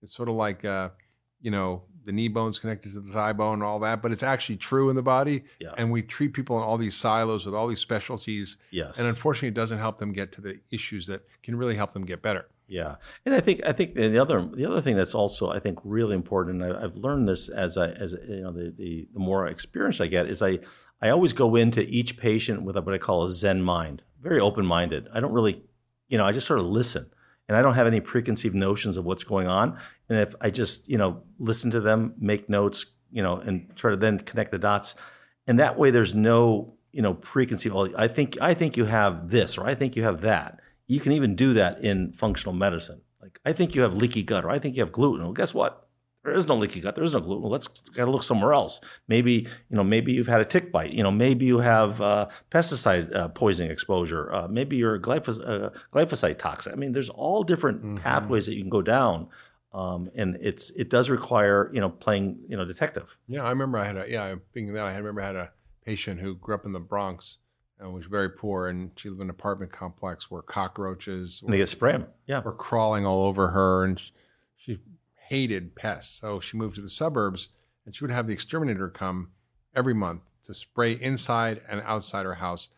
[0.04, 0.90] It's sort of like, uh,
[1.42, 4.24] you know, the knee bone's connected to the thigh bone and all that, but it's
[4.24, 5.44] actually true in the body.
[5.60, 5.74] Yeah.
[5.78, 8.58] And we treat people in all these silos with all these specialties.
[8.72, 9.00] Yes.
[9.00, 12.06] And unfortunately, it doesn't help them get to the issues that can really help them
[12.06, 12.46] get better.
[12.70, 15.80] Yeah, and I think I think the other the other thing that's also I think
[15.84, 19.20] really important, and I, I've learned this as I as you know the, the the
[19.20, 20.60] more experience I get is I
[21.02, 24.68] I always go into each patient with what I call a Zen mind, very open
[24.68, 25.08] minded.
[25.12, 25.64] I don't really,
[26.10, 27.10] you know, I just sort of listen,
[27.48, 29.80] and I don't have any preconceived notions of what's going on.
[30.08, 33.90] And if I just you know listen to them, make notes, you know, and try
[33.90, 34.94] to then connect the dots,
[35.48, 37.76] and that way there's no you know preconceived.
[37.98, 40.60] I think I think you have this, or I think you have that
[40.90, 43.00] you can even do that in functional medicine.
[43.22, 45.24] Like, I think you have leaky gut, or I think you have gluten.
[45.24, 45.86] Well, guess what?
[46.24, 46.96] There is no leaky gut.
[46.96, 47.44] There is no gluten.
[47.44, 48.82] Well, let's got to look somewhere else.
[49.08, 49.34] Maybe
[49.70, 50.92] you know, maybe you've had a tick bite.
[50.92, 54.34] You know, maybe you have uh, pesticide uh, poisoning exposure.
[54.34, 56.74] Uh, maybe you're glyphos- uh, glyphosate toxic.
[56.74, 58.00] I mean, there's all different Mhm.
[58.02, 59.28] pathways that you can go down,
[59.74, 63.16] um, and it's it does require you know playing you know detective.
[63.28, 64.36] Yeah, I remember I had a yeah.
[64.54, 65.52] Being that I remember I had a
[65.86, 67.38] patient who grew up in the Bronx
[67.80, 71.58] and was very poor, and she lived in an apartment complex where cockroaches And they
[71.58, 72.08] get spray 'em.
[72.26, 74.12] Yeah, were crawling all over her, and sh-
[74.58, 74.80] she
[75.28, 76.20] hated pests.
[76.20, 77.50] So she moved to the suburbs,
[77.86, 79.32] and she would have the exterminator come
[79.74, 82.70] every month to spray inside and outside her house.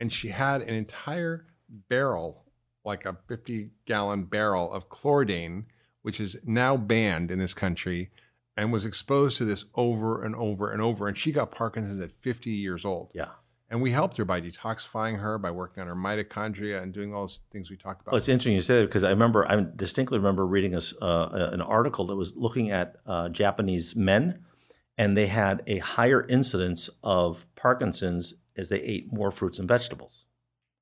[0.00, 2.44] And she had an entire barrel,
[2.84, 5.66] like a 50 gallon barrel of chlordane,
[6.02, 8.10] which is now banned in this country,
[8.56, 11.06] and was exposed to this over and over and over.
[11.06, 13.12] And she got Parkinson's at 50 years old.
[13.14, 13.28] yeah.
[13.70, 17.22] And we helped her by detoxifying her, by working on her mitochondria and doing all
[17.22, 18.12] those things we talked about.
[18.12, 21.50] Well, it's interesting you say that because I remember, I distinctly remember reading a uh,
[21.52, 24.42] an article that was looking at uh, Japanese men,
[24.96, 30.24] and they had a higher incidence of Parkinson's as they ate more fruits and vegetables.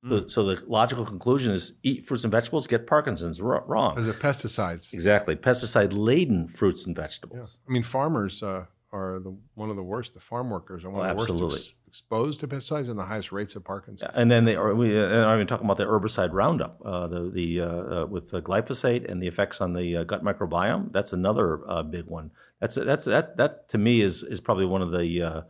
[0.09, 3.41] So, so the logical conclusion is eat fruits and vegetables, get Parkinson's.
[3.41, 3.95] Wrong.
[3.97, 4.93] Because of pesticides.
[4.95, 5.34] Exactly.
[5.34, 7.59] Pesticide laden fruits and vegetables.
[7.64, 7.68] Yeah.
[7.68, 10.14] I mean, farmers uh, are the one of the worst.
[10.14, 11.49] The farm workers are one Oh, of the absolutely.
[11.57, 14.11] worst exposed to pesticides and the highest rates of Parkinson's.
[14.14, 17.61] And then they are, we, I'm even talking about the herbicide Roundup, uh, the, the,
[17.61, 20.93] uh, uh, with the glyphosate and the effects on the uh, gut microbiome.
[20.93, 22.30] That's another uh, big one.
[22.61, 25.43] That's, that's, that, that to me is, is probably one of the, uh,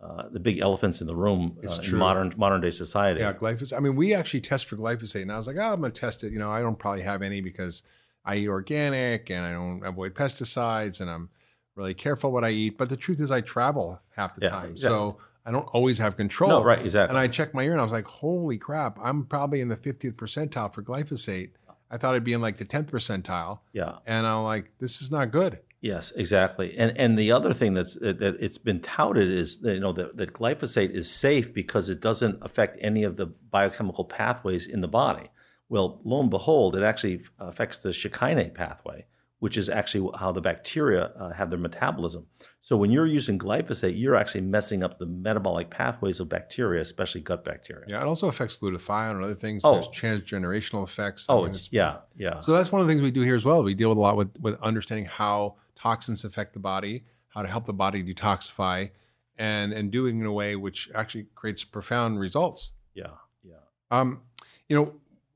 [0.00, 3.20] uh, the big elephants in the room It's in modern, modern day society.
[3.20, 3.76] Yeah, glyphosate.
[3.76, 6.00] I mean, we actually test for glyphosate, and I was like, oh, I'm going to
[6.00, 6.32] test it.
[6.32, 7.82] You know, I don't probably have any because
[8.24, 11.30] I eat organic and I don't avoid pesticides and I'm
[11.76, 12.76] really careful what I eat.
[12.76, 16.16] But the truth is, I travel half the Yeah, time, so I don't always have
[16.16, 16.50] control.
[16.50, 17.10] No, right, exactly.
[17.10, 17.74] And I checked my urine.
[17.74, 21.50] And I was like, holy crap, I'm probably in the 50th percentile for glyphosate.
[21.88, 23.60] I thought I'd be in like the 10th percentile.
[23.72, 23.98] yeah.
[24.06, 25.60] And I'm like, this is not good.
[25.80, 26.76] Yes, exactly.
[26.76, 30.16] And and the other thing that's that that it's been touted is you know that,
[30.16, 34.88] that glyphosate is safe because it doesn't affect any of the biochemical pathways in the
[34.88, 35.30] body.
[35.68, 39.04] Well, lo and behold, it actually affects the shikimate pathway,
[39.38, 42.26] which is actually how the bacteria uh, have their metabolism.
[42.62, 47.20] So when you're using glyphosate, you're actually messing up the metabolic pathways of bacteria, especially
[47.20, 47.84] gut bacteria.
[47.86, 49.62] Yeah, it also affects glutathione and other things.
[49.64, 49.74] Oh.
[49.74, 51.26] There's transgenerational effects.
[51.28, 52.40] Oh, mean, it's yeah, yeah.
[52.40, 53.62] So that's one of the things we do here as well.
[53.62, 57.48] We deal with a lot with, with understanding how toxins affect the body, how to
[57.48, 58.90] help the body detoxify,
[59.36, 62.72] and and doing it in a way which actually creates profound results.
[62.94, 63.08] yeah,
[63.44, 63.54] yeah.
[63.90, 64.22] Um,
[64.68, 64.94] you know,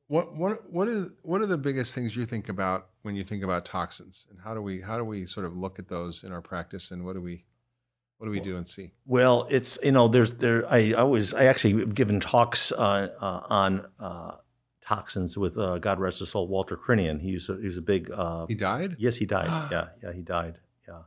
[0.08, 3.42] what what what is what are the biggest things you think about when you think
[3.42, 6.32] about toxins, and how do we how do we sort of look at those in
[6.32, 7.44] our practice, and what do we
[8.18, 8.92] what do we do and see?
[9.06, 10.70] Well, it's you know, there's there.
[10.70, 14.32] I always I actually given talks uh, uh, on uh,
[14.82, 17.20] toxins with uh, God rest his soul, Walter Crinnion.
[17.20, 18.10] He was a, he was a big.
[18.10, 18.96] Uh, He died.
[18.98, 19.48] yes, he died.
[19.72, 20.58] yeah, yeah, he died.
[20.86, 21.02] Yeah,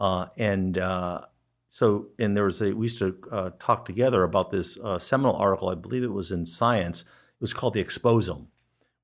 [0.00, 1.20] uh, and uh,
[1.68, 5.36] so and there was a we used to uh, talk together about this uh, seminal
[5.36, 5.68] article.
[5.68, 7.02] I believe it was in Science.
[7.02, 8.46] It was called the exposome,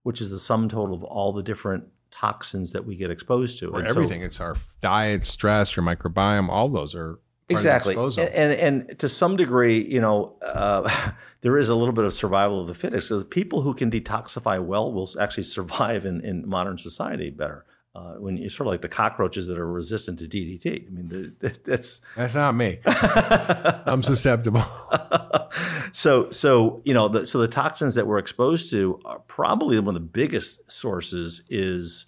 [0.03, 1.85] which is the sum total of all the different
[2.15, 3.71] toxins that we get exposed to.
[3.71, 4.23] Or And so- everything.
[4.23, 6.49] it's our diet, stress, your microbiome.
[6.49, 10.35] All those are part of the exactly and, and and to some degree you know
[10.41, 10.89] uh,
[11.43, 13.91] there is a little bit of survival of the fittest so the people who can
[13.91, 18.73] detoxify well will actually survive in, in modern society better uh, when you're sort of
[18.73, 20.87] like the cockroaches that are resistant to DDT.
[20.87, 22.79] I mean, the, the, that's That's not me.
[22.85, 24.65] I'm susceptible.
[25.93, 29.89] so so you know the, so the toxins that we're exposed to are probably one
[29.89, 32.07] of the biggest sources is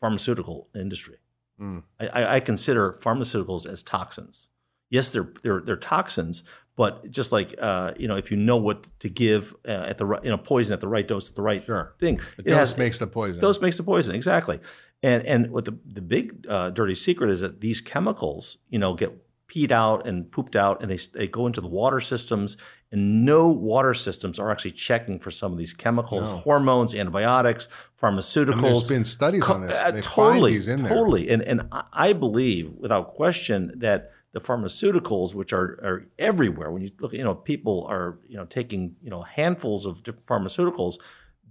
[0.00, 1.16] pharmaceutical industry.
[1.60, 1.82] Mm.
[1.98, 4.48] I, I, I consider pharmaceuticals as toxins.
[4.88, 6.42] Yes, they're they're they're toxins,
[6.76, 10.06] but just like uh, you know, if you know what to give uh, at the
[10.06, 11.94] right, you know, poison at the right dose at the right Sure.
[12.00, 13.40] thing, The it dose has- makes the poison.
[13.40, 14.58] Dose makes the poison, exactly.
[15.02, 18.94] And and what the the big uh, dirty secret is that these chemicals, you know,
[18.94, 19.16] get
[19.48, 22.56] peed out and pooped out, and they they go into the water systems,
[22.92, 26.38] and no water systems are actually checking for some of these chemicals, No.
[26.38, 29.76] hormones, antibiotics, And there's been studies on this.
[29.78, 30.92] Uh, They totally, find these in there.
[30.94, 36.70] totally, and and I- I believe without question that the pharmaceuticals, which are are everywhere,
[36.70, 40.26] when you look, you know, people are you know taking you know handfuls of different
[40.26, 40.96] pharmaceuticals.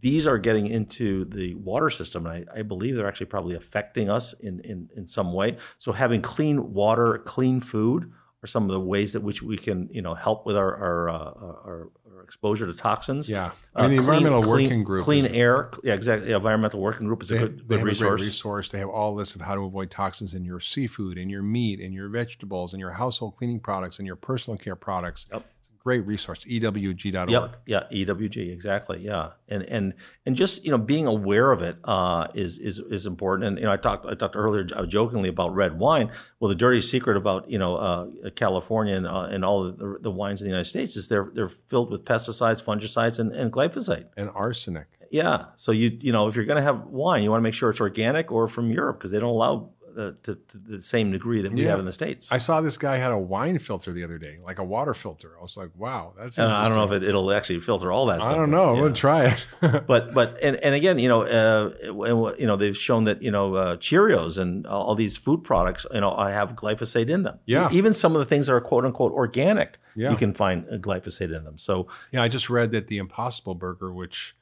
[0.01, 4.09] These are getting into the water system, and I, I believe they're actually probably affecting
[4.09, 5.57] us in, in in some way.
[5.77, 8.11] So having clean water, clean food,
[8.43, 11.09] are some of the ways that which we can you know help with our our,
[11.09, 13.27] uh, our, our exposure to toxins.
[13.27, 13.47] Yeah.
[13.47, 15.03] Uh, I mean, the clean- environmental clean- working group.
[15.03, 15.71] clean air.
[15.83, 16.29] Yeah, exactly.
[16.29, 18.21] The environmental working group is a good, they good have resource.
[18.21, 18.71] resource.
[18.71, 21.79] They have all lists of how to avoid toxins in your seafood, in your meat,
[21.79, 25.25] in your vegetables, in your household cleaning products, in your personal care products.
[25.33, 25.45] Yep.
[25.81, 26.43] Great resource.
[26.43, 27.29] EWG.org.
[27.29, 27.61] Yep.
[27.65, 27.83] Yeah.
[27.91, 28.51] EWG.
[28.51, 28.99] Exactly.
[28.99, 29.31] Yeah.
[29.47, 29.93] And and
[30.25, 33.47] and just you know being aware of it uh, is is is important.
[33.47, 36.11] And you know I talked I talked earlier uh, jokingly about red wine.
[36.39, 40.11] Well, the dirty secret about you know uh, California and, uh, and all the, the
[40.11, 44.07] wines in the United States is they're they're filled with pesticides, fungicides, and, and glyphosate.
[44.17, 44.87] And arsenic.
[45.11, 45.45] Yeah.
[45.55, 47.69] So you you know if you're going to have wine, you want to make sure
[47.69, 51.41] it's organic or from Europe because they don't allow uh, to, to the same degree
[51.41, 51.69] that we Yeah.
[51.71, 52.31] have in the states.
[52.31, 55.33] I saw this guy had a wine filter the other day, like a water filter.
[55.37, 58.05] I was like, wow, that's and I don't know if it, it'll actually filter all
[58.07, 58.33] that stuff.
[58.33, 58.75] I don't know.
[58.85, 59.47] I'm to try it.
[59.87, 63.55] but but and, and again, you know, uh, you know, they've shown that you know
[63.55, 67.39] uh, Cheerios and all these food products, you know, I have glyphosate in them.
[67.45, 67.69] Yeah.
[67.71, 70.11] even some of the things that are quote unquote organic, Yeah.
[70.11, 71.57] you can find uh, glyphosate in them.
[71.57, 74.35] So Yeah, I just read that the Impossible Burger, which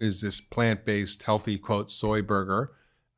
[0.00, 2.72] is this plant-based, healthy quote soy burger,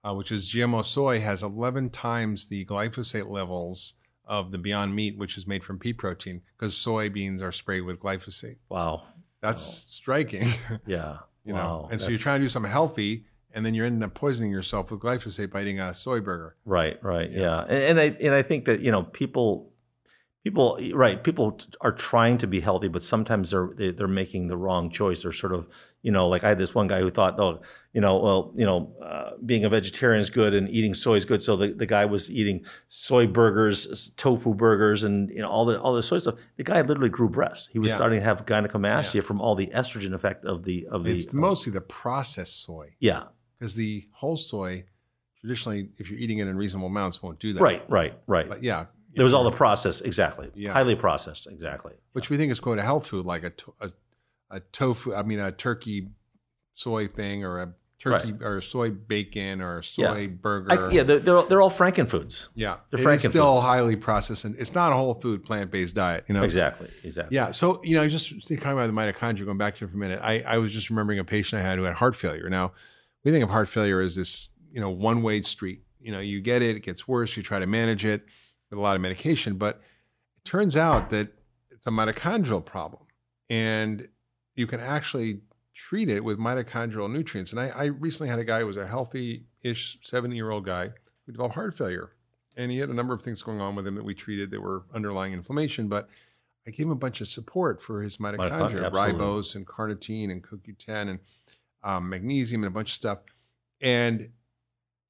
[0.05, 3.95] uh, which is GMO soy, has 11 times the glyphosate levels
[4.27, 7.99] of the Beyond Meat, which is made from pea protein, because soybeans are sprayed with
[8.01, 8.57] glyphosate.
[8.69, 9.03] wow,
[9.41, 10.47] That's striking,
[10.87, 11.83] yeah, you wow.
[11.83, 11.89] know.
[11.91, 14.91] And so you're trying to do something healthy, and then you're ending up poisoning yourself
[14.93, 16.55] with glyphosate by eating a soy burger.
[16.65, 17.41] Right, right, Yeah.
[17.41, 19.70] yeah, And, and I and I think that you know people,
[20.45, 24.57] people, right, people are trying to be healthy, but sometimes they're they, they're making the
[24.57, 25.23] wrong choice.
[25.23, 25.67] They're sort of
[26.03, 27.61] you know like I had this one guy who thought, oh,
[27.93, 31.25] you know, well, you know, uh, being a vegetarian is good and eating soy is
[31.25, 31.43] good.
[31.43, 35.81] So the, the guy was eating soy burgers, tofu burgers, and you know all the
[35.81, 36.37] all the soy stuff.
[36.57, 37.69] The guy literally grew breasts.
[37.73, 37.97] He was Yeah.
[37.97, 41.11] starting to have gynecomastia from all the estrogen effect of the of the.
[41.13, 43.25] It's mostly the processed soy, yeah,
[43.59, 44.85] because the whole soy,
[45.41, 47.61] traditionally, if you're eating it in reasonable amounts, won't do that.
[47.61, 48.49] right, right, right.
[48.49, 50.73] But yeah, there was all the process exactly, Yeah.
[50.73, 51.93] highly processed exactly.
[52.13, 53.91] which we think is quote a health food like a, a,
[54.51, 56.09] a tofu i mean a turkey
[56.75, 60.27] soy thing or a turkey or soy bacon or a soy Yeah.
[60.29, 62.49] burger I, yeah, they're, they're all, they're all frankenfoods.
[62.55, 63.63] yeah They're is still frankenfoods.
[63.63, 67.35] highly processed and it's not a whole food plant-based diet you know Exactly, exactly.
[67.35, 70.01] yeah so you know just talking about the mitochondria going back to it for a
[70.01, 72.73] minute I, I was just remembering a patient i had who had heart failure now
[73.25, 76.41] we think of heart failure as this you know one way street you know you
[76.41, 78.25] get it it gets worse you try to manage it
[78.71, 79.81] with a lot of medication but
[80.37, 81.29] it turns out that
[81.71, 83.03] it's a mitochondrial problem
[83.49, 84.09] and
[84.55, 85.41] you can actually
[85.75, 88.87] treat it with mitochondrial nutrients and i, I recently had a guy who was a
[88.87, 90.91] healthy-ish 70 year old guy
[91.27, 92.13] who developed heart failure
[92.57, 94.61] and he had a number of things going on with him that we treated that
[94.61, 96.09] were underlying inflammation but
[96.67, 100.43] I gave him a bunch of support for his mitochondria, Mitochondria, ribose and carnitine and
[100.43, 101.19] CoQ10 and
[101.83, 103.19] um, magnesium and a bunch of stuff.
[103.81, 104.31] And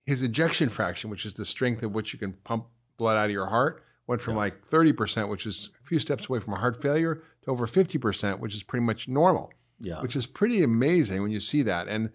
[0.06, 2.66] his ejection fraction, which is the strength of which you can pump
[3.00, 4.40] blood out of your heart, went from Yeah.
[4.40, 8.38] like 30%, which is a few steps away from a heart failure, to over 50%,
[8.40, 11.88] which is pretty much normal, Yeah, which is pretty amazing when you see that.
[11.88, 12.10] And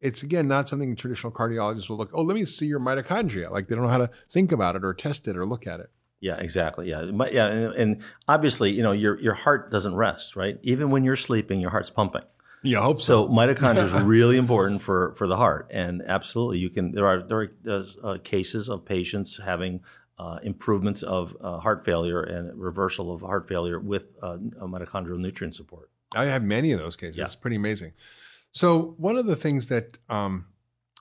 [0.00, 3.50] it's again not something traditional cardiologists will look, oh, let me see your mitochondria.
[3.50, 5.80] Like they don't know how to think about it or test it or look at
[5.80, 5.90] it.
[6.20, 6.88] yeah, exactly.
[6.88, 10.58] Yeah, yeah, and, and obviously, you know, your your heart doesn't rest, right?
[10.62, 12.22] Even when you're sleeping, your heart's pumping.
[12.62, 16.68] Yeah, I hope So mitochondria is really important for for the heart, and absolutely, you
[16.70, 16.92] can.
[16.92, 19.80] There are there are uh, cases of patients having
[20.20, 25.54] uh, improvements of uh, heart failure and reversal of heart failure with uh, mitochondrial nutrient
[25.54, 25.88] support.
[26.14, 27.16] I have many of those cases.
[27.16, 27.24] Yeah.
[27.24, 27.92] It's pretty amazing.
[28.52, 30.44] So one of the things that um,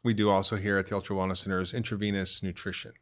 [0.06, 2.94] we do also here at the Ultra Wellness Center is intravenous nutrition.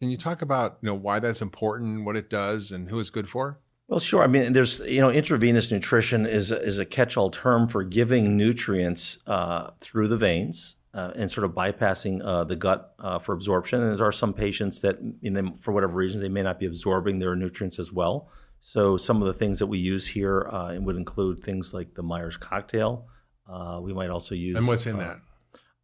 [0.00, 3.10] Can you talk about you know why that's important, what it does, and who it's
[3.10, 3.60] good for?
[3.86, 4.24] Well, sure.
[4.24, 8.36] I mean, there's you know, intravenous nutrition is a, is a catch-all term for giving
[8.36, 13.34] nutrients uh, through the veins uh, and sort of bypassing uh, the gut uh, for
[13.34, 13.82] absorption.
[13.82, 16.66] And there are some patients that, in them, for whatever reason, they may not be
[16.66, 18.28] absorbing their nutrients as well.
[18.60, 22.02] So some of the things that we use here uh, would include things like the
[22.02, 23.08] Myers cocktail.
[23.46, 24.56] Uh, we might also use.
[24.56, 25.20] And what's in uh, that?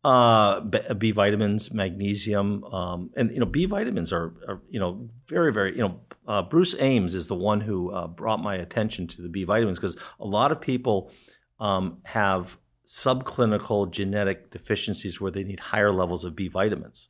[0.03, 5.11] Uh, B, B vitamins, magnesium, um, and you know B vitamins are, are you know
[5.29, 9.07] very very you know uh, Bruce Ames is the one who uh, brought my attention
[9.09, 11.13] to the B vitamins because a lot of people
[11.59, 12.57] um, have
[12.91, 17.09] subclinical genetic deficiencies where they need higher levels of B vitamins.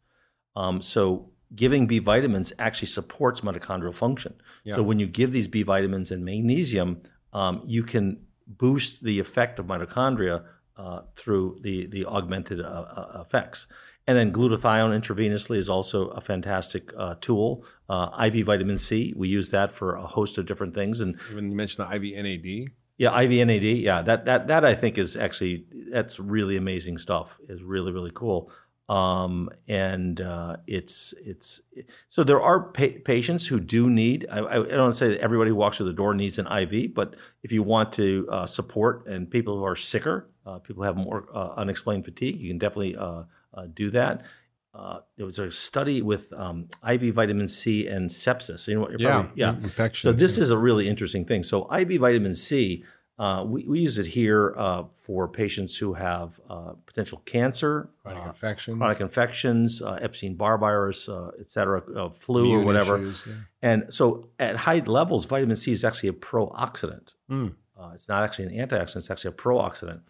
[0.55, 4.35] Um, so giving B vitamins actually supports mitochondrial function.
[4.63, 4.75] Yeah.
[4.75, 7.01] So when you give these B vitamins and magnesium,
[7.33, 10.45] um, you can boost the effect of mitochondria
[10.77, 13.67] uh, through the the augmented uh, uh, effects.
[14.07, 17.65] And then glutathione intravenously is also a fantastic uh, tool.
[17.89, 21.01] Uh, IV vitamin C, we use that for a host of different things.
[21.01, 23.83] And When you mentioned the IV NAD, yeah, IVNAD.
[23.83, 27.41] Yeah, that that that I think is actually that's really amazing stuff.
[27.49, 28.53] is really really cool.
[28.91, 31.63] Um, and uh, it's it's
[32.11, 34.27] so there are pa- patients who do need.
[34.31, 37.17] I, I don't say that everybody who walks through the door needs an IV, but
[37.43, 40.97] if you want to uh, support and people who are sicker, uh, people who have
[40.99, 43.23] more uh, unexplained fatigue, you can definitely uh,
[43.55, 44.25] uh, do that.
[44.73, 48.69] Uh, there was a study with um, IV vitamin C and sepsis.
[48.69, 48.91] You know what?
[48.93, 49.55] You're yeah, probably, yeah.
[49.57, 50.09] infection.
[50.09, 51.43] So this is a really interesting thing.
[51.43, 52.85] So IV vitamin C,
[53.19, 58.25] uh, we, we use it here uh, for patients who have uh, potential cancer, chronic
[58.25, 62.97] uh, infections, chronic infections, uh, Epstein-Barr virus, uh, et cetera, uh, flu or whatever.
[62.97, 63.35] issues, yeah.
[63.61, 67.15] And so at high levels, vitamin C is actually a pro-oxidant.
[67.31, 67.55] Mm.
[67.79, 70.01] Uh, it's not actually an antioxidant; it's actually a pro-oxidant.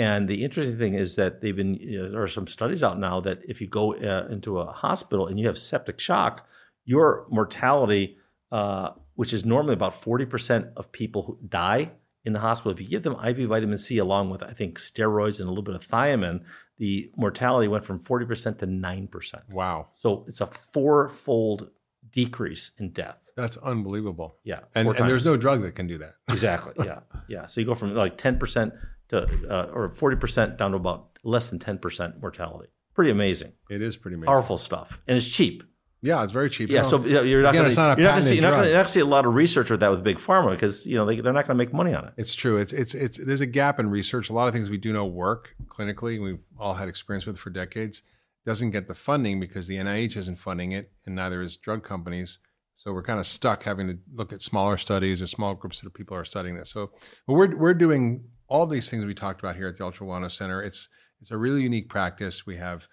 [0.00, 2.98] And the interesting thing is that they've been you know, there are some studies out
[2.98, 6.48] now that if you go uh, into a hospital and you have septic shock,
[6.86, 8.16] your mortality,
[8.50, 11.90] uh, which is normally about forty percent of people who die
[12.24, 15.38] in the hospital, if you give them IV vitamin C along with I think steroids
[15.38, 16.44] and a little bit of thiamine,
[16.78, 19.42] the mortality went from forty percent to nine percent.
[19.50, 21.68] Wow, So it's a fourfold
[22.10, 23.18] decrease in death.
[23.36, 24.38] that's unbelievable.
[24.44, 26.14] Yeah, And, and there's no drug that can do that.
[26.30, 26.86] exactly.
[26.86, 27.44] Yeah, yeah.
[27.44, 28.72] So you go from like ten percent
[29.10, 32.70] to uh, or forty percent down to about less than ten percent mortality.
[32.94, 34.32] Pretty amazing, It is pretty amazing.
[34.32, 35.62] powerful stuff, and it's cheap.
[36.02, 36.70] Yeah, it's very cheap.
[36.70, 38.54] Yeah, so you're not going it's not a you're not going to see you're not
[38.56, 41.04] going to see a lot of research with that with big pharma because you know
[41.04, 42.14] they, they're not going to make money on it.
[42.16, 42.56] It's true.
[42.56, 44.30] It's it's it's there's a gap in research.
[44.30, 46.22] A lot of things we do know work clinically.
[46.22, 48.02] We've all had experience with for decades.
[48.46, 52.38] Doesn't get the funding because the NIH isn't funding it, and neither is drug companies.
[52.76, 55.92] So we're kind of stuck having to look at smaller studies or small groups of
[55.92, 56.70] people are studying this.
[56.70, 56.92] So
[57.26, 60.32] but we're we're doing all these things we talked about here at the Ultra Wellness
[60.32, 60.62] Center.
[60.62, 60.88] It's
[61.20, 62.46] it's a really unique practice.
[62.46, 62.88] We have,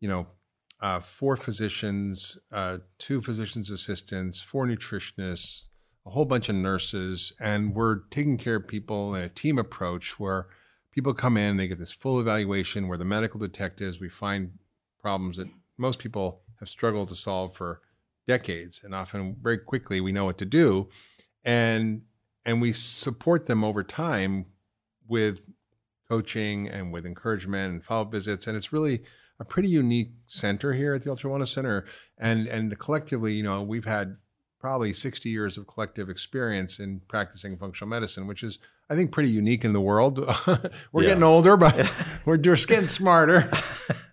[0.00, 0.26] you know,
[0.80, 5.68] uh, four physicians, uh, two physicians assistants, four nutritionists,
[6.06, 10.20] a whole bunch of nurses, and we're taking care of people in a team approach
[10.20, 10.46] where
[10.92, 12.86] people come in, they get this full evaluation.
[12.86, 13.98] We're the medical detectives.
[13.98, 14.52] We find
[15.00, 17.80] problems that most people have struggled to solve for
[18.28, 20.88] decades, and often very quickly we know what to do,
[21.44, 22.02] and
[22.44, 24.46] and we support them over time
[25.08, 25.40] with
[26.08, 29.02] coaching and with encouragement and follow-up visits, and it's really
[29.40, 31.84] a pretty unique center here at the Ultra Wellness Center.
[32.18, 34.16] And and collectively, you know, we've had
[34.60, 39.30] probably 60 years of collective experience in practicing functional medicine, which is I think pretty
[39.30, 40.18] unique in the world.
[40.92, 41.08] we're Yeah.
[41.10, 41.90] getting older, but
[42.24, 43.50] we're just getting smarter.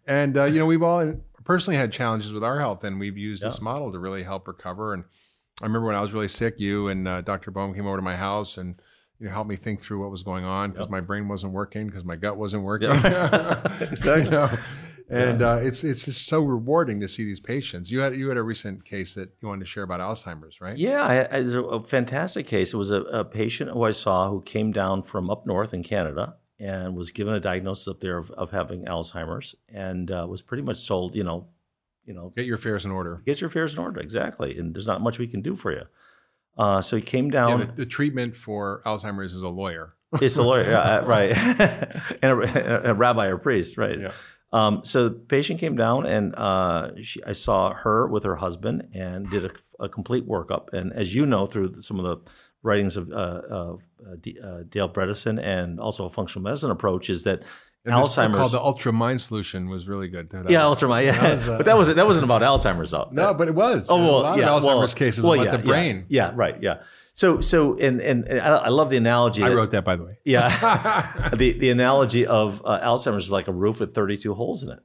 [0.08, 1.14] and uh, you know, we've all
[1.44, 4.94] personally had challenges with our health, and we've used this model to really help recover.
[4.94, 5.04] And
[5.62, 7.52] I remember when I was really sick, you and uh, Dr.
[7.52, 8.82] Boham came over to my house and
[9.22, 10.90] you know, helped me think through what was going on because Yep.
[10.92, 12.90] my brain wasn't working because my gut wasn't working.
[13.04, 13.62] Yeah.
[13.80, 14.26] Exactly.
[14.26, 14.50] You know?
[15.10, 17.92] And uh, it's it's just so rewarding to see these patients.
[17.92, 20.78] You had you had a recent case that you wanted to share about Alzheimer's, right?
[20.78, 22.74] Yeah, I, I, it was a, a fantastic case.
[22.74, 25.84] It was a, a patient who I saw who came down from up north in
[25.84, 30.42] Canada and was given a diagnosis up there of, of having Alzheimer's and uh, was
[30.42, 31.48] pretty much sold, you know,
[32.06, 33.22] you know, Get your affairs in order.
[33.26, 34.00] get your affairs in order.
[34.00, 34.58] Exactly.
[34.58, 35.84] And there's not much we can do for you.
[36.58, 37.60] Uh, so he came Yeah, down.
[37.62, 39.96] the, the treatment for Alzheimer's is a lawyer.
[40.22, 41.32] It's a lawyer, yeah, uh, right,
[42.22, 43.98] and a, a rabbi or priest, right?
[44.00, 44.12] Yeah.
[44.54, 48.90] Um, so the patient came down, and uh, she, I saw her with her husband
[48.94, 50.74] and did a, a complete workup.
[50.74, 52.30] And as you know, through some of the
[52.62, 53.76] writings of uh, uh,
[54.20, 57.44] D, uh, Dale Bredesen and also a functional medicine approach, is that
[57.84, 58.38] And Alzheimer's.
[58.38, 60.30] called the Ultra Mind Solution was really good.
[60.30, 61.06] That yeah, was- ultramite.
[61.06, 63.10] Yeah, that was, uh, but that wasn't that wasn't about Alzheimer's though.
[63.12, 63.90] No, but it was.
[63.90, 66.06] Oh well, a lot yeah, of well, Alzheimer's cases well, about yeah, the brain.
[66.08, 66.62] Yeah, yeah, right.
[66.62, 66.84] Yeah.
[67.14, 69.42] So so and and, and I, I love the analogy.
[69.42, 70.20] I that- wrote that, by the way.
[70.24, 71.30] Yeah.
[71.34, 74.80] the the analogy of uh, Alzheimer's is like a roof with 32 holes in it.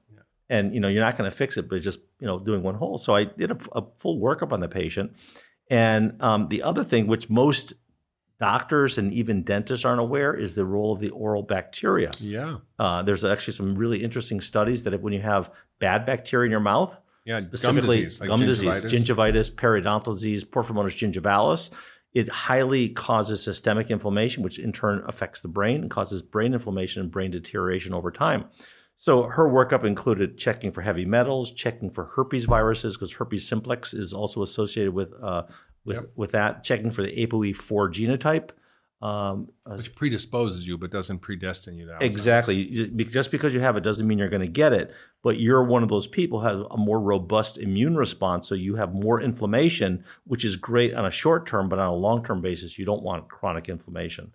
[0.49, 2.77] And you know, you're not going to fix it by just, you know, doing one
[2.77, 2.99] hole.
[2.99, 5.13] So I did a, a full workup on the patient.
[5.69, 7.75] And um, the other thing which most
[8.39, 12.11] doctors and even dentists aren't aware is the role of the oral bacteria.
[12.19, 12.59] Yeah.
[12.79, 16.51] Uh, there's actually some really interesting studies that if, when you have bad bacteria in
[16.51, 17.41] your mouth, Yeah.
[17.41, 18.21] Gum specifically disease.
[18.21, 19.15] Like gum disease, gingivitis.
[19.17, 21.71] gingivitis, periodontal disease, porphyromonas gingivalis.
[22.15, 27.03] It highly causes systemic inflammation, which in turn affects the brain and causes brain inflammation
[27.03, 28.47] and brain deterioration over time.
[28.99, 33.93] So her workup included checking for heavy metals, checking for herpes viruses because herpes simplex
[33.93, 35.43] is also associated with uh,
[35.87, 36.11] with Yep.
[36.17, 36.63] with that.
[36.65, 38.51] Checking for the ApoE4 genotype.
[39.03, 42.89] Um, uh, Which predisposes you, but doesn't predestine you to Exactly.
[43.05, 44.91] Just because you have it doesn't mean you're going to get it,
[45.23, 48.77] but you're one of those people who has a more robust immune response, so you
[48.77, 52.41] have more inflammation, which is great on a short term, but on a long term
[52.41, 54.33] basis, you don't want chronic inflammation.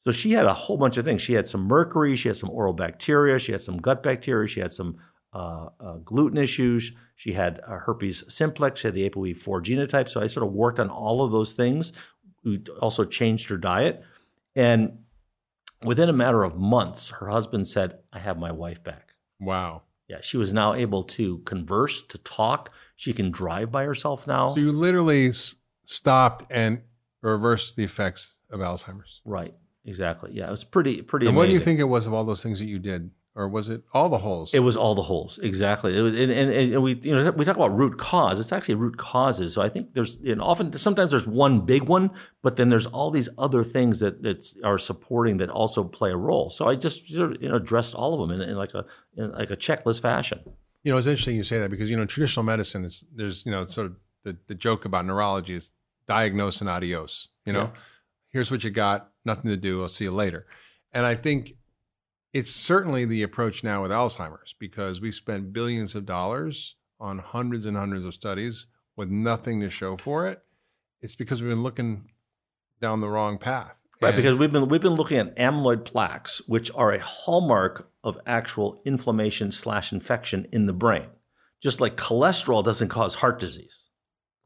[0.00, 1.22] So she had a whole bunch of things.
[1.22, 4.60] She had some mercury, she had some oral bacteria, she had some gut bacteria, she
[4.60, 4.98] had some
[5.34, 10.08] uh, uh, gluten issues, she had uh, herpes simplex, she had the ApoE4 genotype.
[10.08, 11.92] So I sort of worked on all of those things.
[12.44, 14.02] We also changed her diet.
[14.54, 14.98] And
[15.82, 19.14] within a matter of months, her husband said, I have my wife back.
[19.40, 19.82] Wow.
[20.08, 22.70] Yeah, she was now able to converse, to talk.
[22.94, 24.50] She can drive by herself now.
[24.50, 25.56] So you literally s-
[25.86, 26.82] stopped and
[27.22, 29.22] reversed the effects of Alzheimer's.
[29.24, 29.54] right,
[29.84, 30.30] exactly.
[30.34, 31.36] Yeah, it was pretty, pretty and amazing.
[31.38, 33.10] what do you think it was of all those things that you did?
[33.36, 34.54] Or was it all the holes?
[34.54, 35.98] It was all the holes, exactly.
[35.98, 38.38] It was, and, and, and we, you know, we talk about root cause.
[38.38, 39.54] It's actually root causes.
[39.54, 42.12] So I think there's, know, often sometimes there's one big one,
[42.42, 46.16] but then there's all these other things that that are supporting that also play a
[46.16, 46.48] role.
[46.48, 48.86] So I just sort of, you know addressed all of them in, in like a
[49.16, 50.38] in like a checklist fashion.
[50.84, 53.50] You know, it's interesting you say that because you know traditional medicine is there's you
[53.50, 55.72] know sort of the, the joke about neurology is
[56.06, 57.28] diagnose and adios.
[57.46, 57.80] You know, Yeah.
[58.30, 59.82] here's what you got, nothing to do.
[59.82, 60.46] I'll see you later.
[60.92, 61.54] And I think
[62.34, 67.64] it's certainly the approach now with Alzheimer's because we've spent billions of dollars on hundreds
[67.64, 68.66] and hundreds of studies
[68.96, 70.42] with nothing to show for it.
[71.00, 72.10] It's because we've been looking
[72.80, 73.76] down the wrong path.
[74.00, 77.88] Right, And- because we've been we've been looking at amyloid plaques, which are a hallmark
[78.02, 81.06] of actual inflammation slash infection in the brain.
[81.62, 83.90] Just like cholesterol doesn't cause heart disease.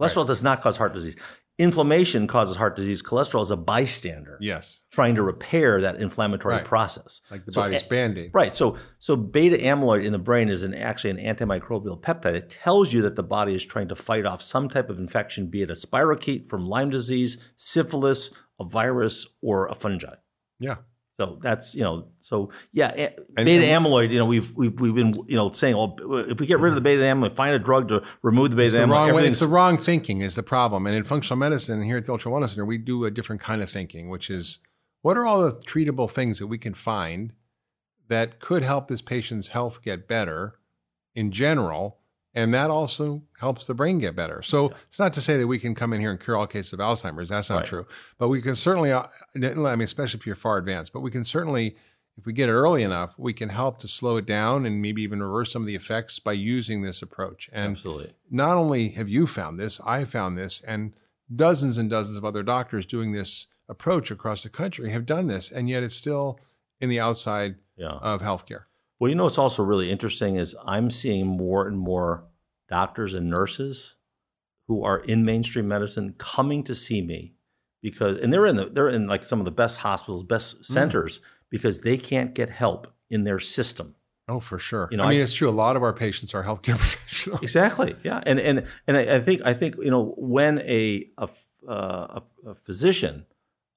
[0.00, 1.16] Cholesterol does not cause heart disease.
[1.58, 3.02] Inflammation causes heart disease.
[3.02, 6.64] Cholesterol is a bystander yes, trying to repair that inflammatory Right.
[6.64, 7.20] process.
[7.32, 8.30] like the So, body's band-aid.
[8.32, 8.54] Right.
[8.54, 12.34] So so beta amyloid in the brain is an actually an antimicrobial peptide.
[12.36, 15.48] It tells you that the body is trying to fight off some type of infection,
[15.48, 18.30] be it a spirochete from Lyme disease, syphilis,
[18.60, 20.14] a virus, or a fungi.
[20.60, 20.76] Yeah.
[21.18, 22.90] So that's you know so yeah
[23.36, 25.96] And- beta and- amyloid you know we've we've we've been you know saying well
[26.28, 28.66] if we get rid of the beta amyloid find a drug to remove the beta
[28.66, 29.26] It's the amyloid wrong way.
[29.26, 30.86] It's the wrong thinking is the problem.
[30.86, 33.60] And in functional medicine, here at the Ultra Wellness Center, we do a different kind
[33.62, 34.60] of thinking, which is
[35.02, 37.32] what are all the treatable things that we can find
[38.08, 40.58] that could help this patient's health get better
[41.16, 41.98] in general,
[42.34, 44.42] and that also helps the brain get better.
[44.42, 46.72] So it's not to say that we can come in here and cure all cases
[46.72, 47.28] of Alzheimer's.
[47.30, 47.66] That's not Right.
[47.66, 47.86] true.
[48.18, 49.04] But we can certainly, uh,
[49.34, 51.76] I mean, especially if you're far advanced, but we can certainly.
[52.16, 55.02] If we get it early enough, we can help to slow it down and maybe
[55.02, 57.48] even reverse some of the effects by using this approach.
[57.52, 60.94] And absolutely not only have you found this, I found this, and
[61.32, 65.52] dozens and dozens of other doctors doing this approach across the country have done this,
[65.52, 66.40] and yet it's still
[66.80, 68.64] in the outside yeah of healthcare.
[68.98, 72.24] Well, you know what's also really interesting is I'm seeing more and more
[72.68, 73.94] doctors and nurses
[74.66, 77.34] who are in mainstream medicine coming to see me
[77.80, 81.20] because and they're in the they're in like some of the best hospitals, best centers
[81.50, 83.94] because they can't get help in their system.
[84.30, 84.88] Oh, for sure.
[84.90, 85.48] You know, I mean, I- it's true.
[85.48, 87.40] A lot of our patients are healthcare professionals.
[87.40, 87.96] Exactly.
[88.04, 88.20] Yeah.
[88.26, 91.28] And and and I I think I think you know when a a,
[91.66, 93.24] uh, a, a physician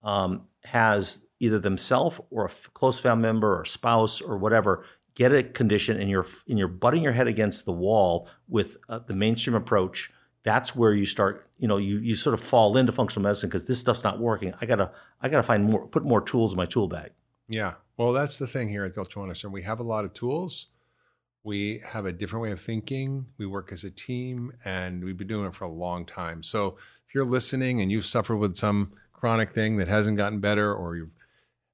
[0.04, 4.84] um, has either themselves or a f- close family member or spouse or whatever
[5.22, 8.98] get a condition and you're and you're butting your head against the wall with uh,
[9.06, 10.12] the mainstream approach.
[10.44, 11.48] That's where you start.
[11.60, 14.56] You know, you you sort of fall into functional medicine because this stuff's not working.
[14.60, 14.92] I gotta
[15.22, 17.12] I gotta find more, put more tools in my tool bag.
[17.48, 17.74] Yeah.
[17.98, 19.52] Well, that's the thing here at Wellness Center.
[19.52, 20.68] We have a lot of tools.
[21.44, 23.28] We have a different way of thinking.
[23.38, 26.42] We work as a team, and we've been doing it for a long time.
[26.42, 30.74] So if you're listening and you've suffered with some chronic thing that hasn't gotten better,
[30.74, 31.12] or you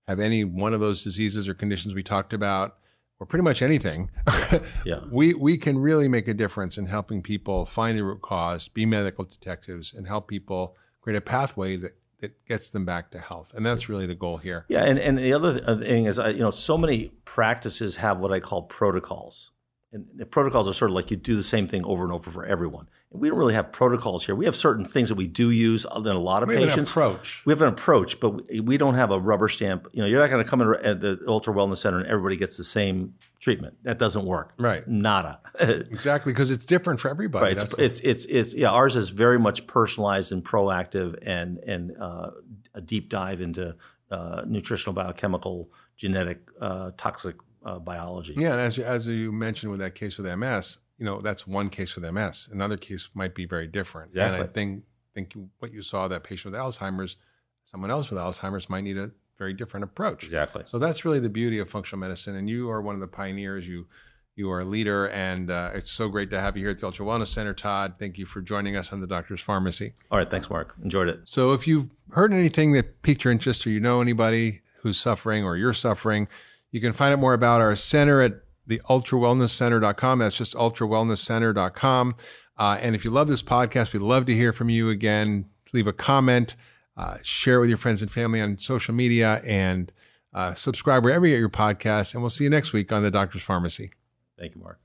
[0.05, 2.77] have any one of those diseases or conditions we talked about,
[3.19, 4.09] or pretty much anything,
[4.85, 4.99] Yeah.
[5.11, 8.85] we we can really make a difference in helping people find the root cause, be
[8.85, 13.53] medical detectives, and help people create a pathway that, that gets them back to health.
[13.55, 14.65] And that's really the goal here.
[14.69, 18.31] Yeah, and, and the other thing is, uh, you know, so many practices have what
[18.31, 19.51] I call protocols.
[19.91, 22.29] And the protocols are sort of like you do the same thing over and over
[22.29, 22.89] for everyone.
[23.11, 24.35] We don't really have protocols here.
[24.35, 26.69] We have certain things that we do use than a lot of We have an
[26.69, 26.91] patients.
[26.91, 27.41] approach.
[27.45, 29.87] We have an approach, but we, we don't have a rubber stamp.
[29.93, 32.35] You know, you're not going to come in at the Ultra Wellness Center and everybody
[32.35, 33.75] gets the same treatment.
[33.83, 34.53] That doesn't work.
[34.59, 34.85] Right.
[34.87, 35.39] Nada.
[35.59, 37.45] Exactly, because it's different for everybody.
[37.45, 37.51] Right.
[37.53, 38.69] It's, the- it's it's it's yeah.
[38.69, 42.29] Ours is very much personalized and proactive, and and uh,
[42.75, 43.75] a deep dive into
[44.11, 48.35] uh, nutritional, biochemical, genetic, uh, toxic uh, biology.
[48.37, 51.45] yeah, and as you, as you mentioned with that case with MS, you know that's
[51.47, 52.49] one case with MS.
[52.51, 54.13] Another case might be very different.
[54.13, 54.53] And I Exactly.
[54.53, 54.83] think
[55.13, 57.15] think what you saw that patient with Alzheimer's,
[57.63, 60.23] someone else with Alzheimer's might need a very different approach.
[60.23, 60.63] Exactly.
[60.65, 62.35] So that's really the beauty of functional medicine.
[62.35, 63.67] And you are one of the pioneers.
[63.67, 63.87] You
[64.35, 66.85] you are a leader, and uh, it's so great to have you here at the
[66.85, 67.95] Ultra Wellness Center, Todd.
[67.97, 69.93] Thank you for joining us on the Doctor's Farmacy.
[70.11, 70.29] All right.
[70.29, 70.75] Thanks, Mark.
[70.83, 71.21] Enjoyed it.
[71.25, 75.43] So if you've heard anything that piqued your interest, or you know anybody who's suffering,
[75.43, 76.27] or you're suffering,
[76.71, 78.33] you can find out more about our center at
[78.67, 80.19] the ultrawellnesscenter.com.
[80.19, 82.15] That's just ultrawellnesscenter.com.
[82.57, 85.45] Uh, and if you love this podcast, we'd love to hear from you again.
[85.73, 86.55] Leave a comment,
[86.95, 89.91] uh, share it with your friends and family on social media, and
[90.33, 92.13] uh, subscribe wherever you get your podcast.
[92.13, 93.91] And we'll see you next week on the Doctor's Farmacy.
[94.39, 94.79] Thank you, Mark.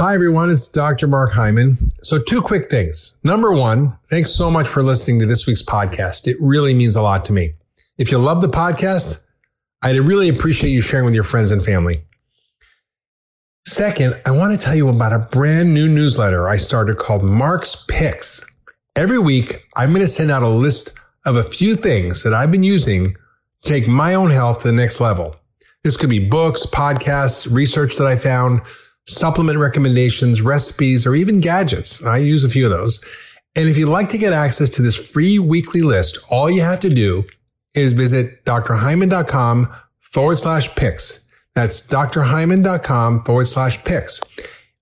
[0.00, 0.50] Hi, everyone.
[0.50, 1.06] It's Dr.
[1.06, 1.92] Mark Hyman.
[2.02, 3.16] So, two quick things.
[3.22, 6.26] Number one, thanks so much for listening to this week's podcast.
[6.26, 7.52] It really means a lot to me.
[7.98, 9.26] If you love the podcast,
[9.82, 12.02] I'd really appreciate you sharing with your friends and family.
[13.66, 17.84] Second, I want to tell you about a brand new newsletter I started called Mark's
[17.88, 18.44] Picks.
[18.94, 22.50] Every week, I'm going to send out a list of a few things that I've
[22.50, 23.14] been using
[23.62, 25.36] to take my own health to the next level.
[25.82, 28.60] This could be books, podcasts, research that I found,
[29.08, 32.04] supplement recommendations, recipes, or even gadgets.
[32.04, 33.02] I use a few of those.
[33.56, 36.80] And if you'd like to get access to this free weekly list, all you have
[36.80, 37.24] to do
[37.74, 41.26] is visit drhyman.com forward slash picks.
[41.54, 44.20] That's drhyman.com forward slash picks.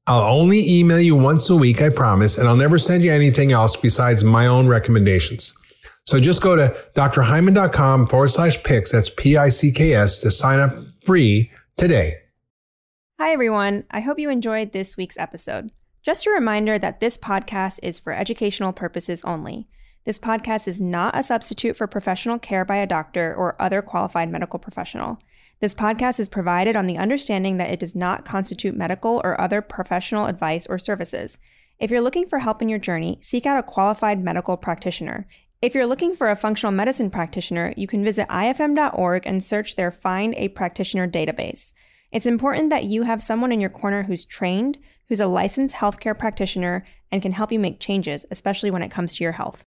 [0.06, 3.52] I'll only email you once a week, I promise, and I'll never send you anything
[3.52, 5.54] else besides my own recommendations.
[6.06, 8.92] So just go to drhyman.com forward slash picks.
[8.92, 10.74] That's P-I-C-K-S to sign up
[11.04, 12.16] free today.
[13.20, 13.84] Hi, everyone.
[13.90, 15.70] I hope you enjoyed this week's episode.
[16.02, 19.68] Just a reminder that this podcast is for educational purposes only.
[20.04, 24.30] This podcast is not a substitute for professional care by a doctor or other qualified
[24.30, 25.18] medical professional.
[25.60, 29.60] This podcast is provided on the understanding that it does not constitute medical or other
[29.60, 31.36] professional advice or services.
[31.78, 35.26] If you're looking for help in your journey, seek out a qualified medical practitioner.
[35.60, 39.90] If you're looking for a functional medicine practitioner, you can visit ifm.org and search their
[39.90, 41.72] Find a Practitioner database.
[42.12, 46.16] It's important that you have someone in your corner who's trained, who's a licensed healthcare
[46.16, 49.64] practitioner, and can help you make changes, especially when it comes to your health.